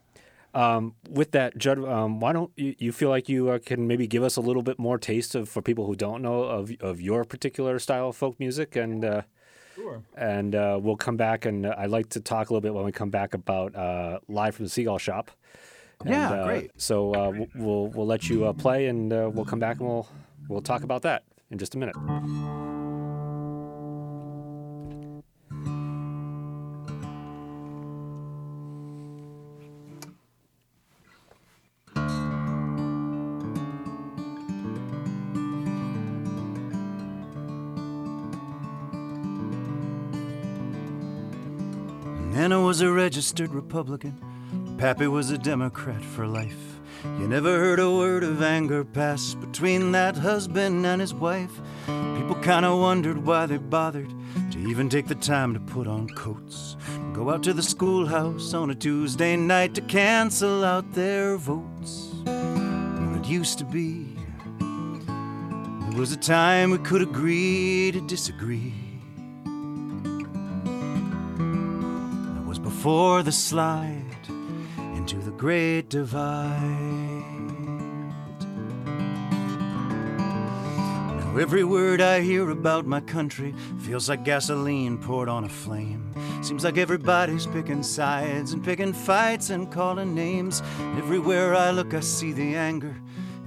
Um, 0.53 0.95
with 1.09 1.31
that, 1.31 1.57
Judd, 1.57 1.83
um, 1.83 2.19
why 2.19 2.33
don't 2.33 2.51
you, 2.55 2.73
you 2.79 2.91
feel 2.91 3.09
like 3.09 3.29
you 3.29 3.49
uh, 3.49 3.59
can 3.59 3.85
maybe 3.85 4.07
give 4.07 4.23
us 4.23 4.37
a 4.37 4.41
little 4.41 4.63
bit 4.63 4.79
more 4.79 4.97
taste 4.97 5.35
of 5.35 5.49
for 5.49 5.61
people 5.61 5.85
who 5.85 5.95
don't 5.95 6.21
know 6.21 6.43
of 6.43 6.71
of 6.79 6.99
your 7.01 7.25
particular 7.25 7.77
style 7.79 8.09
of 8.09 8.15
folk 8.15 8.39
music 8.39 8.75
and. 8.75 9.05
Uh, 9.05 9.21
Sure. 9.75 10.01
And 10.17 10.55
uh, 10.55 10.79
we'll 10.81 10.95
come 10.95 11.17
back, 11.17 11.45
and 11.45 11.63
uh, 11.63 11.75
I'd 11.77 11.91
like 11.91 12.09
to 12.09 12.19
talk 12.19 12.49
a 12.49 12.51
little 12.51 12.61
bit 12.61 12.73
when 12.73 12.83
we 12.83 12.91
come 12.91 13.11
back 13.11 13.35
about 13.35 13.75
uh, 13.75 14.17
live 14.27 14.55
from 14.55 14.65
the 14.65 14.71
Seagull 14.71 14.97
Shop. 14.97 15.29
And, 15.99 16.09
yeah, 16.09 16.31
uh, 16.31 16.45
great. 16.45 16.71
So 16.77 17.47
we'll 17.53 17.85
we'll 17.89 18.07
let 18.07 18.27
you 18.27 18.51
play, 18.57 18.87
and 18.87 19.11
we'll 19.11 19.45
come 19.45 19.59
back 19.59 19.77
and 19.77 19.87
we'll 19.87 20.09
we'll 20.47 20.61
talk 20.61 20.83
about 20.83 21.01
that 21.03 21.23
in 21.51 21.57
just 21.57 21.75
a 21.75 21.77
minute. 21.77 21.95
Nana 42.37 42.61
was 42.61 42.81
a 42.81 42.91
registered 42.91 43.53
Republican. 43.53 44.15
Pappy 44.77 45.07
was 45.07 45.31
a 45.31 45.37
Democrat 45.37 46.01
for 46.01 46.27
life. 46.27 46.76
You 47.03 47.27
never 47.27 47.57
heard 47.59 47.79
a 47.79 47.91
word 47.91 48.23
of 48.23 48.41
anger 48.41 48.83
pass 48.83 49.35
between 49.35 49.91
that 49.91 50.17
husband 50.17 50.85
and 50.85 50.99
his 50.99 51.13
wife. 51.13 51.61
People 51.85 52.35
kinda 52.41 52.75
wondered 52.75 53.25
why 53.25 53.45
they 53.45 53.57
bothered 53.57 54.11
to 54.51 54.59
even 54.59 54.89
take 54.89 55.07
the 55.07 55.15
time 55.15 55.53
to 55.53 55.59
put 55.59 55.87
on 55.87 56.07
coats. 56.09 56.75
Go 57.13 57.29
out 57.29 57.43
to 57.43 57.53
the 57.53 57.61
schoolhouse 57.61 58.53
on 58.53 58.71
a 58.71 58.75
Tuesday 58.75 59.35
night 59.35 59.75
to 59.75 59.81
cancel 59.81 60.63
out 60.63 60.93
their 60.93 61.37
votes. 61.37 62.11
It 62.25 63.25
used 63.25 63.59
to 63.59 63.65
be. 63.65 64.17
There 65.89 65.99
was 65.99 66.11
a 66.11 66.17
time 66.17 66.71
we 66.71 66.79
could 66.79 67.01
agree 67.01 67.91
to 67.91 68.01
disagree. 68.01 68.73
That 72.33 72.45
was 72.47 72.59
before 72.59 73.23
the 73.23 73.31
slide 73.31 74.16
into 75.09 75.23
the 75.23 75.31
great 75.37 75.87
divide. 75.87 76.51
Now, 81.15 81.37
every 81.37 81.63
word 81.63 82.01
I 82.01 82.19
hear 82.19 82.49
about 82.49 82.85
my 82.85 82.99
country 82.99 83.55
feels 83.79 84.09
like 84.09 84.25
gasoline 84.25 84.97
poured 84.97 85.29
on 85.29 85.45
a 85.45 85.49
flame. 85.49 86.13
Seems 86.41 86.65
like 86.65 86.77
everybody's 86.77 87.47
picking 87.47 87.83
sides 87.83 88.51
and 88.51 88.61
picking 88.61 88.91
fights 88.91 89.49
and 89.49 89.71
calling 89.71 90.13
names. 90.13 90.61
Everywhere 90.97 91.55
I 91.55 91.71
look, 91.71 91.93
I 91.93 92.01
see 92.01 92.33
the 92.33 92.57
anger. 92.57 92.97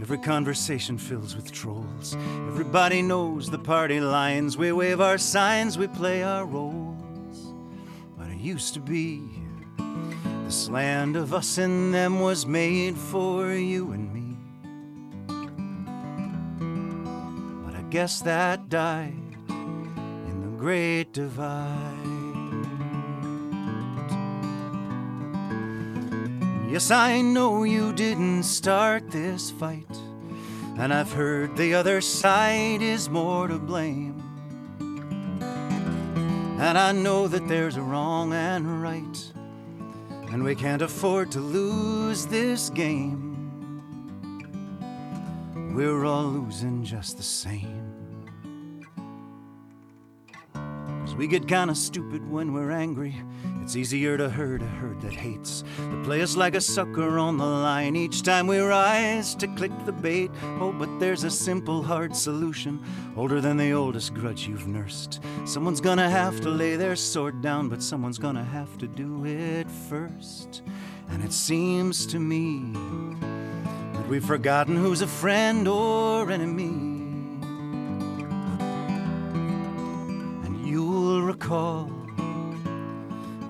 Every 0.01 0.17
conversation 0.17 0.97
fills 0.97 1.37
with 1.37 1.53
trolls. 1.53 2.17
Everybody 2.49 3.03
knows 3.03 3.51
the 3.51 3.59
party 3.59 4.01
lines. 4.01 4.57
We 4.57 4.73
wave 4.73 5.03
our 5.03 5.19
signs, 5.19 5.77
we 5.77 5.89
play 5.89 6.23
our 6.23 6.47
roles 6.47 7.53
But 8.17 8.29
it 8.29 8.39
used 8.39 8.73
to 8.75 8.81
be. 8.81 9.40
This 10.51 10.69
land 10.69 11.15
of 11.15 11.33
us 11.33 11.59
and 11.59 11.95
them 11.95 12.19
was 12.19 12.45
made 12.45 12.97
for 12.97 13.53
you 13.53 13.93
and 13.93 14.13
me. 14.13 14.37
But 17.65 17.77
I 17.77 17.83
guess 17.83 18.21
that 18.23 18.69
died 18.69 19.15
in 19.49 20.41
the 20.43 20.59
great 20.59 21.13
divide. 21.13 21.77
Yes, 26.69 26.91
I 26.91 27.21
know 27.21 27.63
you 27.63 27.93
didn't 27.93 28.43
start 28.43 29.09
this 29.09 29.53
fight, 29.53 29.97
and 30.77 30.93
I've 30.93 31.13
heard 31.13 31.57
the 31.57 31.75
other 31.75 32.01
side 32.01 32.83
is 32.83 33.09
more 33.09 33.47
to 33.47 33.61
blame. 33.61 34.21
And 36.59 36.77
I 36.77 36.91
know 36.91 37.29
that 37.29 37.47
there's 37.47 37.77
a 37.77 37.83
wrong 37.83 38.33
and 38.33 38.83
right, 38.83 39.33
and 40.33 40.45
we 40.45 40.55
can't 40.55 40.83
afford 40.83 41.31
to 41.33 41.41
lose 41.41 42.27
this 42.27 42.71
game. 42.71 43.27
We're 45.75 46.05
all 46.05 46.25
losing 46.25 46.85
just 46.85 47.17
the 47.17 47.23
same. 47.23 47.90
Cause 51.11 51.17
we 51.17 51.27
get 51.27 51.49
kinda 51.49 51.75
stupid 51.75 52.31
when 52.31 52.53
we're 52.53 52.71
angry. 52.71 53.21
It's 53.63 53.75
easier 53.75 54.17
to 54.17 54.31
hurt 54.31 54.63
a 54.63 54.67
herd 54.67 55.01
that 55.01 55.13
hates. 55.13 55.65
They 55.77 56.05
play 56.05 56.23
us 56.23 56.37
like 56.37 56.55
a 56.55 56.61
sucker 56.61 57.19
on 57.19 57.37
the 57.37 57.45
line 57.45 57.97
each 57.97 58.23
time 58.23 58.47
we 58.47 58.61
rise 58.61 59.35
to 59.35 59.49
click 59.49 59.73
the 59.85 59.93
bait. 59.93 60.31
Oh, 60.61 60.71
but 60.71 61.01
there's 61.01 61.25
a 61.25 61.31
simple, 61.31 61.83
hard 61.83 62.15
solution, 62.15 62.81
older 63.17 63.41
than 63.41 63.57
the 63.57 63.73
oldest 63.73 64.15
grudge 64.15 64.47
you've 64.47 64.69
nursed. 64.69 65.21
Someone's 65.47 65.81
gonna 65.81 66.09
have 66.09 66.41
to 66.43 66.49
lay 66.49 66.77
their 66.77 66.95
sword 66.95 67.43
down, 67.43 67.69
but 67.69 67.83
someone's 67.83 68.19
gonna 68.19 68.45
have 68.45 68.79
to 68.79 68.87
do 68.87 69.25
it 69.25 69.69
first. 69.69 70.63
And 71.09 71.25
it 71.25 71.33
seems 71.33 72.07
to 72.07 72.21
me 72.21 72.73
that 73.95 74.09
we've 74.09 74.25
forgotten 74.25 74.77
who's 74.77 75.03
a 75.03 75.09
friend 75.09 75.67
or 75.67 76.31
enemy. 76.31 76.90
Recall 81.31 81.89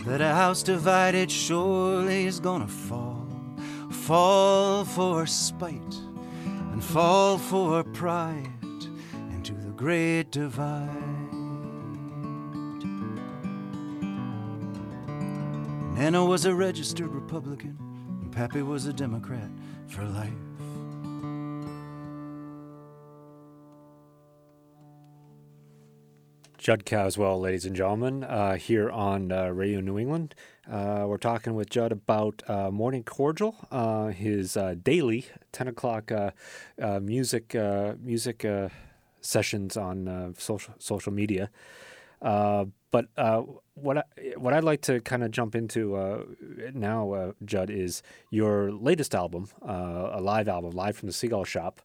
that 0.04 0.20
a 0.20 0.34
house 0.34 0.62
divided 0.62 1.30
surely 1.30 2.26
is 2.26 2.38
gonna 2.38 2.68
fall. 2.68 3.26
Fall 3.90 4.84
for 4.84 5.26
spite 5.26 5.94
and 6.72 6.84
fall 6.84 7.38
for 7.38 7.82
pride 7.82 8.84
into 9.34 9.54
the 9.54 9.72
great 9.76 10.30
divide. 10.30 11.32
Nana 15.94 16.22
was 16.22 16.44
a 16.44 16.54
registered 16.54 17.08
Republican, 17.08 17.78
and 18.20 18.30
Pappy 18.30 18.60
was 18.60 18.84
a 18.84 18.92
Democrat 18.92 19.50
for 19.86 20.04
life. 20.04 20.49
Judd 26.60 26.84
Caswell, 26.84 27.40
ladies 27.40 27.64
and 27.64 27.74
gentlemen, 27.74 28.22
uh, 28.22 28.56
here 28.56 28.90
on 28.90 29.32
uh, 29.32 29.48
Radio 29.48 29.80
New 29.80 29.98
England. 29.98 30.34
Uh, 30.70 31.06
we're 31.08 31.16
talking 31.16 31.54
with 31.54 31.70
Judd 31.70 31.90
about 31.90 32.42
uh, 32.48 32.70
Morning 32.70 33.02
Cordial, 33.02 33.56
uh, 33.70 34.08
his 34.08 34.58
uh, 34.58 34.74
daily 34.82 35.24
10 35.52 35.68
o'clock 35.68 36.12
music 37.00 37.54
music 37.98 38.46
sessions 39.22 39.78
on 39.78 40.34
social 40.36 40.74
social 40.78 41.12
media. 41.14 41.48
but 42.20 43.08
what 43.72 43.96
I, 43.96 44.02
what 44.36 44.52
I'd 44.52 44.62
like 44.62 44.82
to 44.82 45.00
kind 45.00 45.24
of 45.24 45.30
jump 45.30 45.54
into 45.54 46.26
now, 46.74 47.32
Judd, 47.42 47.70
is 47.70 48.02
your 48.28 48.70
latest 48.70 49.14
album, 49.14 49.48
a 49.62 50.20
live 50.20 50.46
album, 50.46 50.72
live 50.72 50.98
from 50.98 51.06
the 51.06 51.14
Seagull 51.14 51.44
Shop. 51.44 51.80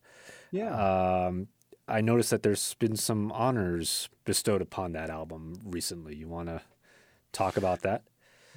Yeah. 0.52 1.28
Um, 1.28 1.48
I 1.88 2.02
noticed 2.02 2.32
that 2.32 2.44
there's 2.44 2.74
been 2.76 2.96
some 2.96 3.32
honors 3.32 4.10
bestowed 4.26 4.62
upon 4.62 4.94
that 4.94 5.10
album 5.10 5.60
recently. 5.64 6.16
You 6.16 6.28
want 6.28 6.50
to 6.50 6.62
talk 7.32 7.58
about 7.58 7.82
that? 7.82 8.04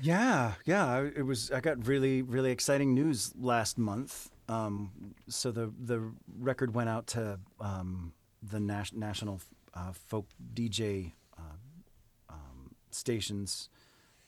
Yeah, 0.01 0.55
yeah. 0.65 1.01
It 1.15 1.27
was. 1.27 1.51
I 1.51 1.61
got 1.61 1.87
really, 1.87 2.23
really 2.23 2.51
exciting 2.53 2.95
news 2.95 3.33
last 3.39 3.79
month. 3.79 4.31
Um, 4.49 5.15
so 5.29 5.51
the 5.51 5.73
the 5.79 6.13
record 6.39 6.75
went 6.75 6.89
out 6.89 7.07
to 7.09 7.41
um, 7.61 8.13
the 8.43 8.61
nas- 8.61 8.93
national 8.93 9.41
uh, 9.75 9.93
folk 9.93 10.29
DJ 10.55 11.13
uh, 11.37 11.43
um, 12.31 12.75
stations 12.91 13.69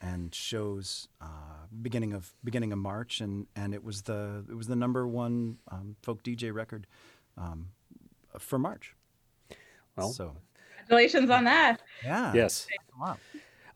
and 0.01 0.35
shows 0.35 1.09
uh, 1.21 1.67
beginning 1.83 2.13
of 2.13 2.33
beginning 2.43 2.73
of 2.73 2.79
March, 2.79 3.21
and, 3.21 3.47
and 3.55 3.75
it 3.75 3.85
was 3.85 4.03
the 4.03 4.45
it 4.51 4.55
was 4.55 4.67
the 4.67 4.77
number 4.77 5.07
one 5.07 5.59
um, 5.71 5.97
folk 6.03 6.23
DJ 6.23 6.53
record 6.53 6.87
um, 7.39 7.69
for 8.39 8.59
March. 8.59 8.95
Well, 9.97 10.11
so 10.13 10.37
Congratulations 10.79 11.31
on 11.31 11.45
that. 11.45 11.81
yeah, 12.05 12.33
yes. 12.35 12.67
Wow. 13.01 13.17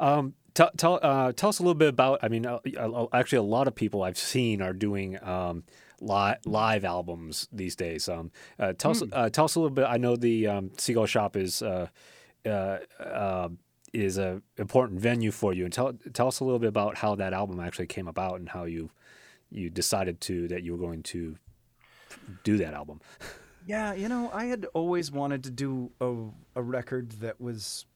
Um, 0.00 0.34
tell 0.54 0.70
tell 0.76 0.98
uh, 1.02 1.32
tell 1.32 1.48
us 1.48 1.58
a 1.58 1.62
little 1.62 1.74
bit 1.74 1.88
about. 1.88 2.20
I 2.22 2.28
mean, 2.28 2.46
uh, 2.46 2.58
uh, 2.76 3.06
actually, 3.12 3.38
a 3.38 3.42
lot 3.42 3.68
of 3.68 3.74
people 3.74 4.02
I've 4.02 4.18
seen 4.18 4.60
are 4.62 4.72
doing 4.72 5.22
um, 5.22 5.64
live 6.00 6.38
live 6.44 6.84
albums 6.84 7.48
these 7.52 7.76
days. 7.76 8.08
Um, 8.08 8.30
uh, 8.58 8.72
tell 8.72 8.90
us 8.92 9.02
uh, 9.12 9.30
tell 9.30 9.44
us 9.44 9.54
a 9.54 9.60
little 9.60 9.74
bit. 9.74 9.86
I 9.88 9.96
know 9.96 10.16
the 10.16 10.46
um, 10.46 10.70
Seagull 10.76 11.06
Shop 11.06 11.36
is 11.36 11.62
uh, 11.62 11.88
uh, 12.46 12.78
uh, 13.00 13.48
is 13.92 14.18
a 14.18 14.42
important 14.58 15.00
venue 15.00 15.30
for 15.30 15.52
you, 15.52 15.64
and 15.64 15.72
tell 15.72 15.92
tell 16.12 16.28
us 16.28 16.40
a 16.40 16.44
little 16.44 16.58
bit 16.58 16.68
about 16.68 16.98
how 16.98 17.14
that 17.16 17.32
album 17.32 17.60
actually 17.60 17.86
came 17.86 18.08
about 18.08 18.38
and 18.38 18.48
how 18.48 18.64
you 18.64 18.90
you 19.50 19.70
decided 19.70 20.20
to 20.22 20.48
that 20.48 20.62
you 20.62 20.72
were 20.72 20.78
going 20.78 21.02
to 21.04 21.36
do 22.42 22.56
that 22.58 22.74
album. 22.74 23.00
Yeah, 23.66 23.94
you 23.94 24.08
know, 24.08 24.30
I 24.32 24.44
had 24.46 24.66
always 24.74 25.10
wanted 25.10 25.44
to 25.44 25.50
do 25.50 25.90
a, 26.00 26.14
a 26.56 26.62
record 26.62 27.12
that 27.20 27.40
was 27.40 27.86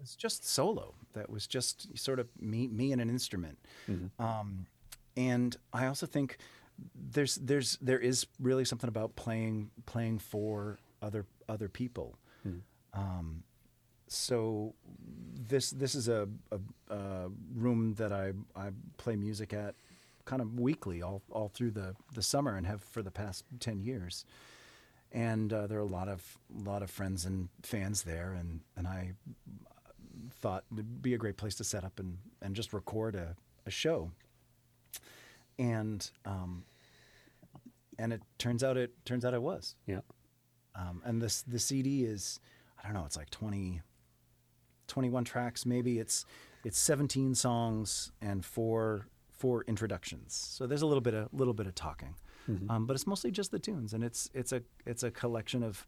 was 0.00 0.14
just 0.16 0.46
solo. 0.46 0.94
That 1.14 1.30
was 1.30 1.46
just 1.46 1.96
sort 1.98 2.18
of 2.18 2.28
me 2.40 2.68
me 2.68 2.92
and 2.92 3.00
an 3.00 3.10
instrument. 3.10 3.58
Um, 4.18 4.66
and 5.16 5.56
I 5.72 5.86
also 5.86 6.06
think 6.06 6.38
there's 6.94 7.36
there's 7.36 7.78
there 7.80 7.98
is 7.98 8.26
really 8.40 8.64
something 8.64 8.88
about 8.88 9.16
playing 9.16 9.70
playing 9.86 10.18
for 10.18 10.78
other 11.02 11.26
other 11.48 11.68
people. 11.68 12.18
Um, 12.92 13.42
so 14.06 14.74
this 15.48 15.70
this 15.70 15.94
is 15.94 16.08
a, 16.08 16.28
a, 16.52 16.94
a 16.94 17.28
room 17.54 17.94
that 17.94 18.12
I, 18.12 18.32
I 18.54 18.70
play 18.98 19.16
music 19.16 19.52
at 19.52 19.74
kind 20.24 20.40
of 20.40 20.58
weekly 20.58 21.02
all, 21.02 21.22
all 21.30 21.48
through 21.48 21.70
the, 21.70 21.94
the 22.14 22.22
summer 22.22 22.56
and 22.56 22.66
have 22.66 22.82
for 22.82 23.02
the 23.02 23.10
past 23.10 23.44
10 23.60 23.80
years 23.80 24.24
and 25.14 25.52
uh, 25.52 25.68
there 25.68 25.78
are 25.78 25.82
a 25.82 25.86
lot 25.86 26.08
of 26.08 26.38
lot 26.52 26.82
of 26.82 26.90
friends 26.90 27.24
and 27.24 27.48
fans 27.62 28.02
there, 28.02 28.32
and 28.32 28.60
and 28.76 28.86
I 28.86 29.12
thought 30.40 30.64
it'd 30.72 31.00
be 31.00 31.14
a 31.14 31.18
great 31.18 31.36
place 31.36 31.54
to 31.54 31.64
set 31.64 31.84
up 31.84 31.98
and 32.00 32.18
and 32.42 32.54
just 32.54 32.72
record 32.72 33.14
a, 33.14 33.36
a 33.64 33.70
show. 33.70 34.10
And 35.56 36.10
um, 36.26 36.64
and 37.96 38.12
it 38.12 38.22
turns 38.38 38.64
out 38.64 38.76
it 38.76 38.92
turns 39.04 39.24
out 39.24 39.32
it 39.32 39.42
was. 39.42 39.76
Yeah. 39.86 40.00
Um, 40.74 41.00
and 41.04 41.22
this 41.22 41.42
the 41.42 41.60
CD 41.60 42.04
is 42.04 42.40
I 42.82 42.86
don't 42.86 42.94
know 42.94 43.04
it's 43.06 43.16
like 43.16 43.30
20, 43.30 43.80
21 44.88 45.24
tracks 45.24 45.64
maybe 45.64 46.00
it's 46.00 46.26
it's 46.64 46.78
17 46.78 47.36
songs 47.36 48.10
and 48.20 48.44
four 48.44 49.06
four 49.30 49.62
introductions 49.68 50.34
so 50.34 50.66
there's 50.66 50.82
a 50.82 50.86
little 50.86 51.00
bit 51.00 51.14
of 51.14 51.28
little 51.32 51.54
bit 51.54 51.68
of 51.68 51.74
talking 51.76 52.16
um, 52.68 52.86
but 52.86 52.94
it's 52.94 53.06
mostly 53.06 53.30
just 53.30 53.50
the 53.50 53.58
tunes 53.58 53.94
and 53.94 54.04
it's 54.04 54.30
it's 54.34 54.52
a 54.52 54.62
it's 54.86 55.02
a 55.02 55.10
collection 55.10 55.62
of 55.62 55.86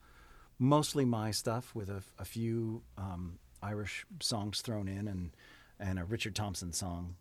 mostly 0.58 1.04
my 1.04 1.30
stuff 1.30 1.74
with 1.74 1.88
a, 1.88 2.02
a 2.18 2.24
few 2.24 2.82
um, 2.96 3.38
Irish 3.62 4.06
songs 4.20 4.60
thrown 4.60 4.88
in 4.88 5.08
and 5.08 5.36
and 5.78 5.98
a 5.98 6.04
Richard 6.04 6.34
Thompson 6.34 6.72
song 6.72 7.16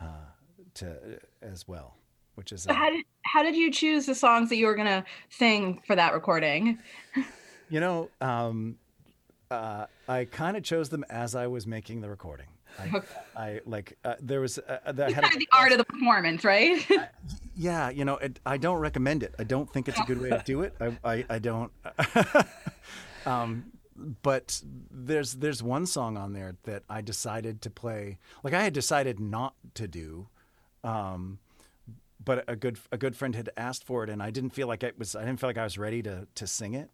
uh, 0.00 0.30
to 0.74 1.18
as 1.42 1.68
well 1.68 1.96
which 2.36 2.52
is 2.52 2.62
So 2.62 2.70
a, 2.70 2.74
how 2.74 2.90
did 2.90 3.04
how 3.22 3.42
did 3.42 3.56
you 3.56 3.72
choose 3.72 4.06
the 4.06 4.14
songs 4.14 4.48
that 4.50 4.56
you 4.56 4.66
were 4.66 4.76
gonna 4.76 5.04
sing 5.30 5.82
for 5.86 5.96
that 5.96 6.14
recording? 6.14 6.78
You 7.68 7.80
know, 7.80 8.10
um, 8.20 8.78
uh, 9.50 9.86
I 10.08 10.26
kind 10.26 10.56
of 10.56 10.62
chose 10.62 10.88
them 10.88 11.04
as 11.10 11.34
I 11.34 11.48
was 11.48 11.66
making 11.66 12.00
the 12.00 12.08
recording. 12.08 12.46
I, 12.78 13.02
I 13.36 13.60
like 13.64 13.96
uh, 14.04 14.14
there 14.20 14.40
was 14.40 14.58
uh, 14.58 14.78
uh, 14.84 14.92
that 14.92 15.12
had 15.12 15.24
kind 15.24 15.34
of 15.34 15.40
the 15.40 15.48
art 15.52 15.72
of 15.72 15.78
the 15.78 15.84
performance, 15.84 16.44
right? 16.44 16.86
yeah, 17.56 17.90
you 17.90 18.04
know, 18.04 18.16
it, 18.16 18.38
I 18.44 18.56
don't 18.56 18.78
recommend 18.78 19.22
it. 19.22 19.34
I 19.38 19.44
don't 19.44 19.70
think 19.72 19.88
it's 19.88 19.98
a 19.98 20.04
good 20.04 20.20
way 20.20 20.30
to 20.30 20.42
do 20.44 20.62
it. 20.62 20.74
I 20.80 20.96
I, 21.04 21.24
I 21.30 21.38
don't. 21.38 21.72
um, 23.26 23.72
but 24.22 24.60
there's 24.90 25.34
there's 25.34 25.62
one 25.62 25.86
song 25.86 26.16
on 26.16 26.32
there 26.32 26.56
that 26.64 26.82
I 26.88 27.00
decided 27.00 27.62
to 27.62 27.70
play. 27.70 28.18
Like 28.42 28.54
I 28.54 28.62
had 28.62 28.72
decided 28.72 29.20
not 29.20 29.54
to 29.74 29.88
do. 29.88 30.28
Um, 30.84 31.38
but 32.24 32.44
a 32.48 32.56
good 32.56 32.78
a 32.92 32.98
good 32.98 33.16
friend 33.16 33.34
had 33.34 33.50
asked 33.56 33.84
for 33.84 34.04
it, 34.04 34.10
and 34.10 34.22
I 34.22 34.30
didn't 34.30 34.50
feel 34.50 34.66
like 34.66 34.82
it 34.82 34.98
was. 34.98 35.14
I 35.14 35.24
didn't 35.24 35.40
feel 35.40 35.48
like 35.48 35.58
I 35.58 35.64
was 35.64 35.78
ready 35.78 36.02
to 36.02 36.26
to 36.34 36.46
sing 36.46 36.74
it. 36.74 36.90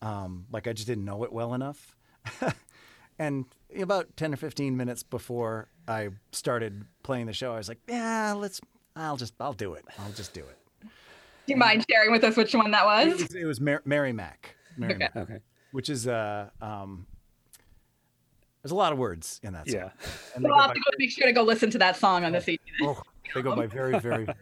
Um, 0.00 0.46
like 0.50 0.66
I 0.66 0.72
just 0.72 0.86
didn't 0.86 1.04
know 1.04 1.24
it 1.24 1.32
well 1.32 1.54
enough. 1.54 1.96
and 3.18 3.44
about 3.76 4.16
ten 4.16 4.32
or 4.32 4.36
fifteen 4.36 4.76
minutes 4.76 5.02
before 5.02 5.68
I 5.86 6.10
started 6.32 6.84
playing 7.02 7.26
the 7.26 7.32
show, 7.32 7.52
I 7.54 7.56
was 7.58 7.68
like, 7.68 7.78
"Yeah, 7.88 8.34
let's. 8.36 8.60
I'll 8.96 9.16
just. 9.16 9.34
I'll 9.40 9.52
do 9.52 9.74
it. 9.74 9.84
I'll 9.98 10.12
just 10.12 10.32
do 10.34 10.40
it." 10.40 10.58
Do 10.82 10.88
you 11.54 11.56
mind 11.56 11.84
sharing 11.90 12.12
with 12.12 12.24
us 12.24 12.36
which 12.36 12.54
one 12.54 12.70
that 12.72 12.82
It 12.82 13.08
was? 13.10 13.22
was, 13.22 13.34
it 13.34 13.44
was 13.44 13.60
Mar- 13.60 13.82
Mary 13.84 14.12
Mac. 14.12 14.54
Mary 14.76 14.94
Okay. 14.94 14.98
Mac, 15.14 15.16
Okay. 15.16 15.38
which 15.72 15.88
is 15.88 16.06
uh 16.06 16.50
um. 16.60 17.06
There's 18.62 18.72
a 18.72 18.76
lot 18.76 18.92
of 18.92 18.98
words 18.98 19.40
in 19.42 19.52
that 19.52 19.68
song. 19.68 19.74
Yeah. 19.80 19.90
And 20.34 20.44
they 20.44 20.48
We'll 20.48 20.56
go 20.58 20.62
have 20.62 20.70
by- 20.70 20.74
to 20.74 20.80
go 20.80 20.90
make 20.98 21.10
sure 21.10 21.26
to 21.26 21.32
go 21.32 21.42
listen 21.42 21.70
to 21.70 21.78
that 21.78 21.96
song 21.96 22.24
on 22.24 22.32
the 22.32 22.40
CD. 22.40 22.60
oh, 22.82 23.00
they 23.34 23.40
go 23.40 23.54
by 23.54 23.66
very, 23.66 23.92
very, 24.00 24.24
very 24.24 24.26
fast 24.26 24.38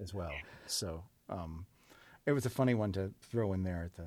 as 0.00 0.14
well. 0.14 0.30
So 0.66 1.02
um, 1.28 1.66
it 2.24 2.32
was 2.32 2.46
a 2.46 2.50
funny 2.50 2.74
one 2.74 2.92
to 2.92 3.12
throw 3.20 3.52
in 3.52 3.64
there 3.64 3.82
at 3.84 3.94
the. 3.96 4.06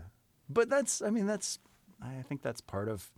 But 0.50 0.70
that's, 0.70 1.02
I 1.02 1.10
mean, 1.10 1.28
that's, 1.28 1.60
I 2.02 2.22
think 2.24 2.42
that's 2.44 2.62
part 2.62 2.88
of, 2.88 3.12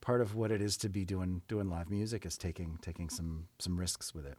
part 0.00 0.20
of 0.20 0.34
what 0.34 0.50
it 0.50 0.60
is 0.62 0.76
to 0.78 0.88
be 0.88 1.04
doing 1.04 1.42
doing 1.48 1.68
live 1.68 1.90
music 1.90 2.24
is 2.26 2.36
taking 2.38 2.78
taking 2.82 3.08
some 3.08 3.48
some 3.58 3.78
risks 3.78 4.14
with 4.14 4.26
it. 4.26 4.38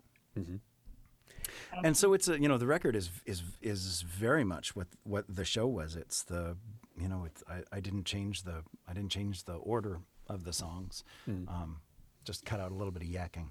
And 1.84 1.96
so 1.98 2.14
it's 2.14 2.28
a 2.28 2.40
you 2.40 2.48
know 2.48 2.58
the 2.58 2.68
record 2.68 2.96
is 2.96 3.10
is 3.26 3.44
is 3.62 4.02
very 4.02 4.44
much 4.44 4.76
what 4.76 4.88
what 5.04 5.26
the 5.28 5.46
show 5.46 5.68
was. 5.68 5.96
It's 5.96 6.24
the 6.24 6.58
you 7.00 7.08
know 7.08 7.24
it's, 7.26 7.44
I 7.50 7.64
I 7.72 7.80
didn't 7.80 8.06
change 8.06 8.44
the 8.44 8.64
I 8.88 8.94
didn't 8.94 9.12
change 9.12 9.44
the 9.46 9.56
order 9.56 10.00
of 10.28 10.44
the 10.44 10.54
songs. 10.54 11.04
Um, 11.48 11.78
just 12.24 12.46
cut 12.46 12.60
out 12.60 12.72
a 12.72 12.76
little 12.76 12.92
bit 12.92 13.02
of 13.04 13.10
yakking. 13.10 13.48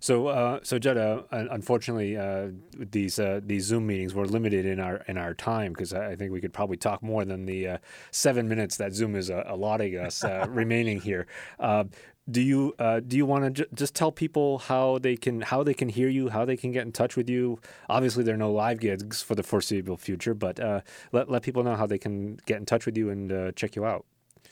So, 0.00 0.26
uh, 0.28 0.60
so 0.62 0.78
Judd, 0.78 0.96
uh, 0.96 1.22
unfortunately, 1.30 2.16
uh, 2.16 2.48
these 2.76 3.18
uh, 3.18 3.40
these 3.44 3.64
Zoom 3.64 3.86
meetings 3.86 4.14
were 4.14 4.26
limited 4.26 4.66
in 4.66 4.80
our 4.80 4.96
in 5.08 5.18
our 5.18 5.34
time 5.34 5.72
because 5.72 5.92
I 5.92 6.10
I 6.12 6.16
think 6.16 6.32
we 6.32 6.40
could 6.40 6.52
probably 6.52 6.76
talk 6.76 7.02
more 7.02 7.24
than 7.24 7.46
the 7.46 7.68
uh, 7.68 7.78
seven 8.10 8.48
minutes 8.48 8.76
that 8.76 8.92
Zoom 8.92 9.16
is 9.16 9.30
uh, 9.30 9.44
allotting 9.46 9.96
us 9.98 10.24
uh, 10.24 10.46
remaining 10.50 11.00
here. 11.00 11.26
Uh, 11.58 11.84
do 12.30 12.40
you 12.40 12.74
uh, 12.78 13.00
do 13.00 13.16
you 13.16 13.26
want 13.26 13.44
to 13.44 13.50
ju- 13.50 13.70
just 13.74 13.94
tell 13.94 14.10
people 14.10 14.58
how 14.58 14.98
they 14.98 15.16
can 15.16 15.42
how 15.42 15.62
they 15.62 15.74
can 15.74 15.88
hear 15.88 16.08
you, 16.08 16.30
how 16.30 16.44
they 16.44 16.56
can 16.56 16.72
get 16.72 16.86
in 16.86 16.92
touch 16.92 17.16
with 17.16 17.28
you? 17.28 17.60
Obviously, 17.88 18.24
there 18.24 18.34
are 18.34 18.38
no 18.38 18.52
live 18.52 18.80
gigs 18.80 19.22
for 19.22 19.34
the 19.34 19.42
foreseeable 19.42 19.96
future, 19.96 20.34
but 20.34 20.58
uh, 20.58 20.80
let 21.12 21.30
let 21.30 21.42
people 21.42 21.62
know 21.62 21.76
how 21.76 21.86
they 21.86 21.98
can 21.98 22.36
get 22.46 22.56
in 22.56 22.66
touch 22.66 22.86
with 22.86 22.96
you 22.96 23.10
and 23.10 23.32
uh, 23.32 23.52
check 23.52 23.76
you 23.76 23.84
out. 23.84 24.06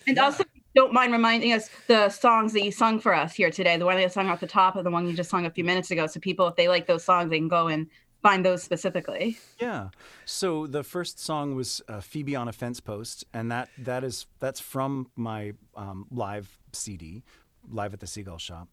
And 0.07 0.19
also, 0.19 0.45
don't 0.75 0.93
mind 0.93 1.13
reminding 1.13 1.53
us 1.53 1.69
the 1.87 2.09
songs 2.09 2.53
that 2.53 2.65
you 2.65 2.73
sung 2.73 2.99
for 2.99 3.15
us 3.15 3.35
here 3.35 3.51
today. 3.51 3.77
The 3.77 3.85
one 3.85 3.97
that 3.97 4.03
you 4.03 4.09
sung 4.09 4.29
off 4.29 4.41
the 4.41 4.47
top 4.47 4.77
of 4.77 4.85
the 4.85 4.91
one 4.91 5.07
you 5.07 5.15
just 5.15 5.31
sung 5.31 5.47
a 5.47 5.51
few 5.51 5.65
minutes 5.65 5.91
ago. 5.91 6.07
So 6.07 6.21
people, 6.21 6.47
if 6.49 6.57
they 6.57 6.69
like 6.69 6.87
those 6.87 7.05
songs, 7.05 7.31
they 7.31 7.39
can 7.39 7.49
go 7.49 7.69
and 7.69 7.89
find 8.23 8.45
those 8.45 8.63
specifically. 8.63 9.39
Yeah. 9.61 9.89
So 10.25 10.67
the 10.67 10.83
first 10.83 11.19
song 11.19 11.55
was 11.55 11.83
uh, 11.89 12.01
Phoebe 12.01 12.37
on 12.37 12.49
a 12.49 12.53
fence 12.53 12.81
post, 12.81 13.25
and 13.35 13.51
that 13.51 13.69
that 13.79 14.05
is 14.05 14.27
that's 14.39 14.61
from 14.61 15.11
my 15.17 15.53
um, 15.77 16.07
live 16.11 16.59
CD, 16.73 17.23
live 17.69 17.93
at 17.93 18.01
the 18.01 18.07
Seagull 18.07 18.39
Shop, 18.39 18.69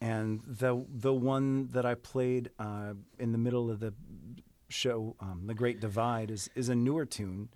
and 0.00 0.42
the 0.46 0.84
the 0.88 1.14
one 1.14 1.68
that 1.68 1.86
I 1.86 1.94
played 1.94 2.50
uh, 2.58 2.94
in 3.18 3.32
the 3.32 3.38
middle 3.38 3.70
of 3.70 3.80
the 3.80 3.94
show, 4.68 5.16
um, 5.20 5.44
The 5.46 5.54
Great 5.54 5.80
Divide, 5.80 6.30
is 6.30 6.50
is 6.54 6.68
a 6.68 6.74
newer 6.74 7.06
tune, 7.06 7.48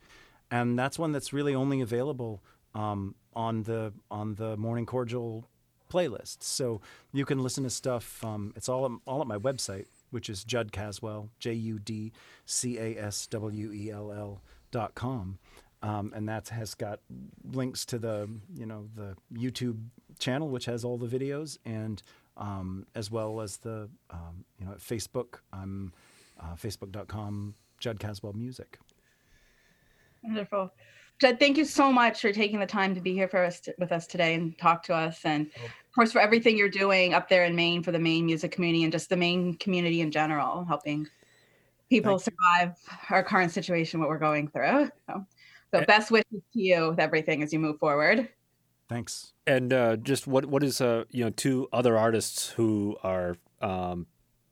and 0.50 0.78
that's 0.78 0.98
one 0.98 1.12
that's 1.12 1.32
really 1.32 1.54
only 1.54 1.80
available 1.80 2.42
um, 2.74 3.14
on 3.34 3.62
the 3.64 3.92
on 4.10 4.34
the 4.34 4.56
Morning 4.56 4.86
Cordial 4.86 5.48
playlist. 5.92 6.42
So 6.42 6.80
you 7.12 7.24
can 7.24 7.42
listen 7.42 7.64
to 7.64 7.70
stuff. 7.70 8.24
Um, 8.24 8.52
it's 8.56 8.68
all 8.68 9.00
all 9.06 9.20
at 9.20 9.26
my 9.26 9.38
website, 9.38 9.86
which 10.10 10.28
is 10.28 10.44
Judd 10.44 10.72
Caswell, 10.72 11.30
J 11.38 11.52
U 11.52 11.78
D 11.78 12.12
C 12.44 12.78
A 12.78 12.96
S 12.96 13.26
W 13.28 13.72
E 13.72 13.90
L 13.90 14.12
L 14.12 14.42
dot 14.70 14.94
com, 14.94 15.38
um, 15.82 16.12
and 16.14 16.28
that 16.28 16.48
has 16.48 16.74
got 16.74 17.00
links 17.52 17.84
to 17.86 17.98
the 17.98 18.28
you 18.54 18.66
know 18.66 18.88
the 18.94 19.16
YouTube 19.32 19.78
channel, 20.18 20.48
which 20.48 20.66
has 20.66 20.84
all 20.84 20.98
the 20.98 21.06
videos, 21.06 21.58
and 21.64 22.02
um, 22.36 22.86
as 22.94 23.10
well 23.10 23.40
as 23.40 23.58
the 23.58 23.88
um, 24.10 24.44
you 24.58 24.66
know 24.66 24.72
at 24.72 24.78
Facebook. 24.78 25.40
I'm 25.52 25.92
uh, 26.40 26.54
facebook.com 26.56 27.54
Judd 27.78 28.00
Caswell 28.00 28.32
Music. 28.32 28.78
Wonderful. 30.22 30.72
Judd, 31.20 31.38
thank 31.38 31.56
you 31.56 31.64
so 31.64 31.92
much 31.92 32.20
for 32.20 32.32
taking 32.32 32.58
the 32.58 32.66
time 32.66 32.94
to 32.94 33.00
be 33.00 33.14
here 33.14 33.28
for 33.28 33.44
us 33.44 33.62
with 33.78 33.92
us 33.92 34.06
today 34.06 34.34
and 34.34 34.56
talk 34.58 34.82
to 34.84 34.94
us, 34.94 35.20
and 35.24 35.46
of 35.56 35.94
course 35.94 36.12
for 36.12 36.20
everything 36.20 36.58
you're 36.58 36.68
doing 36.68 37.14
up 37.14 37.28
there 37.28 37.44
in 37.44 37.54
Maine 37.54 37.82
for 37.82 37.92
the 37.92 37.98
Maine 37.98 38.26
music 38.26 38.50
community 38.50 38.82
and 38.82 38.92
just 38.92 39.08
the 39.08 39.16
Maine 39.16 39.54
community 39.54 40.00
in 40.00 40.10
general, 40.10 40.64
helping 40.64 41.06
people 41.88 42.18
Thank 42.18 42.36
survive 42.36 42.76
our 43.10 43.22
current 43.22 43.52
situation, 43.52 44.00
what 44.00 44.08
we're 44.08 44.18
going 44.18 44.48
through. 44.48 44.90
So, 45.08 45.26
so 45.72 45.84
best 45.86 46.10
wishes 46.10 46.42
to 46.52 46.60
you 46.60 46.90
with 46.90 46.98
everything 46.98 47.42
as 47.42 47.52
you 47.52 47.58
move 47.58 47.78
forward. 47.78 48.28
Thanks. 48.88 49.32
And 49.46 49.72
uh, 49.72 49.96
just 49.96 50.26
what 50.26 50.46
what 50.46 50.62
is 50.62 50.80
uh 50.80 51.04
you 51.10 51.24
know 51.24 51.30
two 51.30 51.68
other 51.72 51.96
artists 51.96 52.48
who 52.50 52.96
are 53.02 53.36
um, 53.60 54.06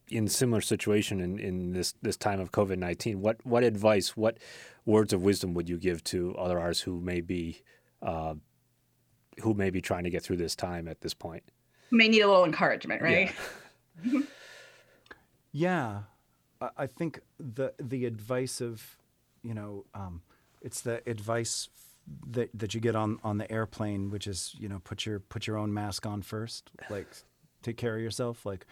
in 0.09 0.29
similar 0.29 0.61
situation 0.61 1.21
in, 1.21 1.39
in 1.39 1.73
this 1.73 1.95
this 2.03 2.17
time 2.17 2.41
of 2.41 2.53
COVID 2.53 2.79
nineteen? 2.79 3.21
What 3.21 3.45
what 3.45 3.65
advice, 3.65 4.17
what 4.17 4.39
words 4.85 5.13
of 5.13 5.23
wisdom 5.23 5.55
would 5.55 5.69
you 5.69 5.79
give 5.79 6.03
to 6.05 6.35
other 6.37 6.59
artists 6.59 6.83
who 6.83 7.01
may 7.01 7.21
be 7.21 7.63
uh, 8.03 8.35
who 9.41 9.55
may 9.55 9.71
be 9.71 9.81
trying 9.81 10.05
to 10.05 10.11
get 10.11 10.23
through 10.23 10.37
this 10.37 10.57
time 10.57 10.89
at 10.89 11.01
this 11.01 11.15
point? 11.15 11.43
May 11.91 12.09
need 12.09 12.21
a 12.21 12.29
little 12.29 12.45
encouragement, 12.45 13.03
right? 13.03 13.33
Yeah, 15.53 16.05
I, 16.61 16.71
I 16.79 16.87
think 16.87 17.21
the 17.39 17.75
the 17.79 18.07
advice 18.07 18.61
of, 18.61 18.97
you 19.43 19.55
know, 19.55 19.85
um, 19.95 20.23
it's 20.63 20.81
the 20.81 21.03
advice 21.09 21.69
that 22.31 22.51
that 22.55 22.75
you 22.75 22.81
get 22.81 22.97
on 22.97 23.19
on 23.23 23.39
the 23.39 23.51
airplane, 23.53 24.11
which 24.11 24.27
is 24.27 24.57
you 24.59 24.69
know 24.69 24.81
put 24.83 25.05
your 25.05 25.21
put 25.21 25.47
your 25.47 25.59
own 25.59 25.73
mask 25.73 26.07
on 26.07 26.23
first, 26.23 26.71
like 26.89 27.07
take 27.63 27.77
care 27.77 27.95
of 27.97 28.03
yourself. 28.03 28.45
Like, 28.45 28.67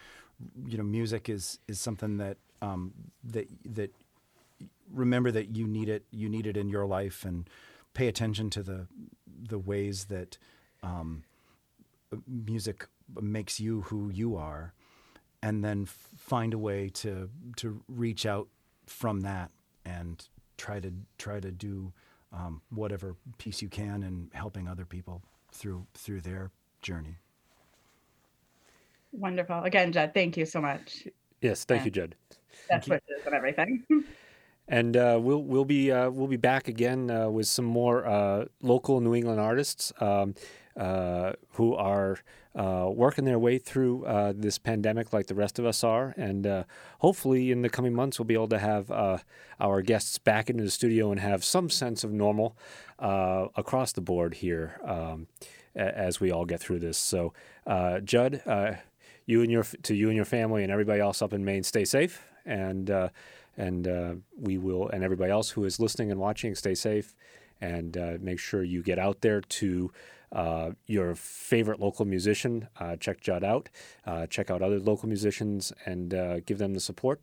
you 0.65 0.77
know, 0.77 0.83
music 0.83 1.29
is 1.29 1.59
is 1.67 1.79
something 1.79 2.17
that 2.17 2.37
um, 2.61 2.93
that 3.23 3.47
that 3.65 3.93
remember 4.93 5.31
that 5.31 5.55
you 5.55 5.67
need 5.67 5.89
it 5.89 6.03
you 6.11 6.27
need 6.29 6.45
it 6.45 6.57
in 6.57 6.69
your 6.69 6.85
life 6.85 7.23
and 7.25 7.49
pay 7.93 8.07
attention 8.07 8.49
to 8.49 8.61
the 8.61 8.87
the 9.49 9.57
ways 9.57 10.05
that 10.05 10.37
um, 10.83 11.23
music 12.27 12.87
makes 13.19 13.59
you 13.59 13.81
who 13.81 14.09
you 14.09 14.35
are 14.35 14.73
and 15.41 15.63
then 15.63 15.85
find 15.85 16.53
a 16.53 16.57
way 16.57 16.89
to 16.89 17.29
to 17.55 17.81
reach 17.87 18.25
out 18.25 18.47
from 18.85 19.21
that 19.21 19.51
and 19.85 20.27
try 20.57 20.79
to 20.79 20.93
try 21.17 21.39
to 21.39 21.51
do 21.51 21.91
um, 22.33 22.61
whatever 22.69 23.15
piece 23.37 23.61
you 23.61 23.67
can 23.67 24.03
in 24.03 24.29
helping 24.33 24.67
other 24.67 24.85
people 24.85 25.21
through 25.51 25.85
through 25.93 26.21
their 26.21 26.51
journey. 26.81 27.17
Wonderful. 29.11 29.63
Again, 29.63 29.91
Judd, 29.91 30.13
thank 30.13 30.37
you 30.37 30.45
so 30.45 30.61
much. 30.61 31.07
Yes, 31.41 31.65
thank 31.65 31.85
you, 31.85 31.91
Judd. 31.91 32.15
Best 32.69 32.87
wishes 32.87 33.25
and 33.25 33.35
everything. 33.35 33.83
And 34.67 34.95
uh, 34.95 35.19
we'll 35.21 35.43
we'll 35.43 35.65
be 35.65 35.91
uh, 35.91 36.09
we'll 36.09 36.27
be 36.27 36.37
back 36.37 36.69
again 36.69 37.11
uh, 37.11 37.29
with 37.29 37.47
some 37.47 37.65
more 37.65 38.07
uh, 38.07 38.45
local 38.61 39.01
New 39.01 39.13
England 39.13 39.41
artists 39.41 39.91
um, 39.99 40.33
uh, 40.77 41.33
who 41.53 41.75
are 41.75 42.19
uh, 42.55 42.89
working 42.89 43.25
their 43.25 43.39
way 43.39 43.57
through 43.57 44.05
uh, 44.05 44.33
this 44.35 44.57
pandemic 44.57 45.13
like 45.13 45.27
the 45.27 45.35
rest 45.35 45.59
of 45.59 45.65
us 45.65 45.83
are. 45.83 46.13
And 46.17 46.45
uh, 46.45 46.63
hopefully, 46.99 47.51
in 47.51 47.61
the 47.61 47.69
coming 47.69 47.93
months, 47.93 48.19
we'll 48.19 48.25
be 48.25 48.33
able 48.33 48.49
to 48.49 48.59
have 48.59 48.91
uh, 48.91 49.17
our 49.59 49.81
guests 49.81 50.17
back 50.17 50.49
into 50.49 50.63
the 50.63 50.71
studio 50.71 51.11
and 51.11 51.19
have 51.19 51.43
some 51.43 51.69
sense 51.69 52.03
of 52.03 52.11
normal 52.11 52.57
uh, 52.99 53.47
across 53.55 53.91
the 53.91 54.01
board 54.01 54.35
here 54.35 54.79
um, 54.85 55.27
as 55.75 56.19
we 56.19 56.31
all 56.31 56.45
get 56.45 56.59
through 56.59 56.79
this. 56.79 56.97
So, 56.97 57.33
uh, 57.65 57.99
Judd. 57.99 58.41
You 59.31 59.41
and 59.41 59.51
your 59.51 59.63
to 59.63 59.95
you 59.95 60.07
and 60.07 60.15
your 60.15 60.25
family 60.25 60.63
and 60.63 60.71
everybody 60.71 60.99
else 60.99 61.21
up 61.21 61.31
in 61.31 61.45
Maine, 61.45 61.63
stay 61.63 61.85
safe, 61.85 62.21
and 62.45 62.91
uh, 62.91 63.09
and 63.57 63.87
uh, 63.87 64.13
we 64.37 64.57
will 64.57 64.89
and 64.89 65.03
everybody 65.03 65.31
else 65.31 65.49
who 65.51 65.63
is 65.63 65.79
listening 65.79 66.11
and 66.11 66.19
watching, 66.19 66.53
stay 66.55 66.75
safe, 66.75 67.15
and 67.61 67.97
uh, 67.97 68.17
make 68.19 68.39
sure 68.39 68.61
you 68.61 68.83
get 68.83 68.99
out 68.99 69.21
there 69.21 69.39
to 69.39 69.91
uh, 70.33 70.71
your 70.85 71.15
favorite 71.15 71.79
local 71.79 72.05
musician. 72.05 72.67
Uh, 72.77 72.97
check 72.97 73.21
Judd 73.21 73.43
out, 73.43 73.69
uh, 74.05 74.27
check 74.27 74.51
out 74.51 74.61
other 74.61 74.79
local 74.79 75.07
musicians, 75.07 75.71
and 75.85 76.09
give 76.45 76.57
them 76.57 76.73
the 76.73 76.81
support. 76.81 77.21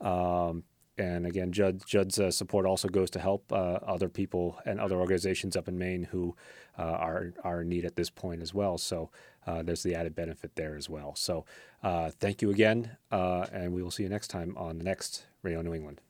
Um, 0.00 0.64
and 0.98 1.26
again, 1.26 1.52
Judd, 1.52 1.82
Judd's 1.86 2.18
uh, 2.20 2.30
support 2.30 2.66
also 2.66 2.88
goes 2.88 3.10
to 3.10 3.18
help 3.18 3.50
uh, 3.50 3.78
other 3.86 4.08
people 4.08 4.58
and 4.66 4.78
other 4.78 4.96
organizations 4.96 5.56
up 5.56 5.68
in 5.68 5.78
Maine 5.78 6.04
who 6.04 6.36
uh, 6.78 6.82
are 6.82 7.32
are 7.42 7.62
in 7.62 7.68
need 7.70 7.84
at 7.84 7.96
this 7.96 8.10
point 8.10 8.42
as 8.42 8.52
well. 8.52 8.76
So 8.76 9.10
uh, 9.46 9.62
there's 9.62 9.82
the 9.82 9.94
added 9.94 10.14
benefit 10.14 10.54
there 10.54 10.76
as 10.76 10.88
well. 10.88 11.14
So 11.14 11.44
uh, 11.82 12.10
thank 12.10 12.42
you 12.42 12.50
again, 12.50 12.96
uh, 13.10 13.46
and 13.52 13.72
we 13.72 13.82
will 13.82 13.90
see 13.90 14.02
you 14.02 14.08
next 14.08 14.28
time 14.28 14.56
on 14.56 14.78
the 14.78 14.84
next 14.84 15.24
Radio 15.42 15.62
New 15.62 15.74
England. 15.74 16.00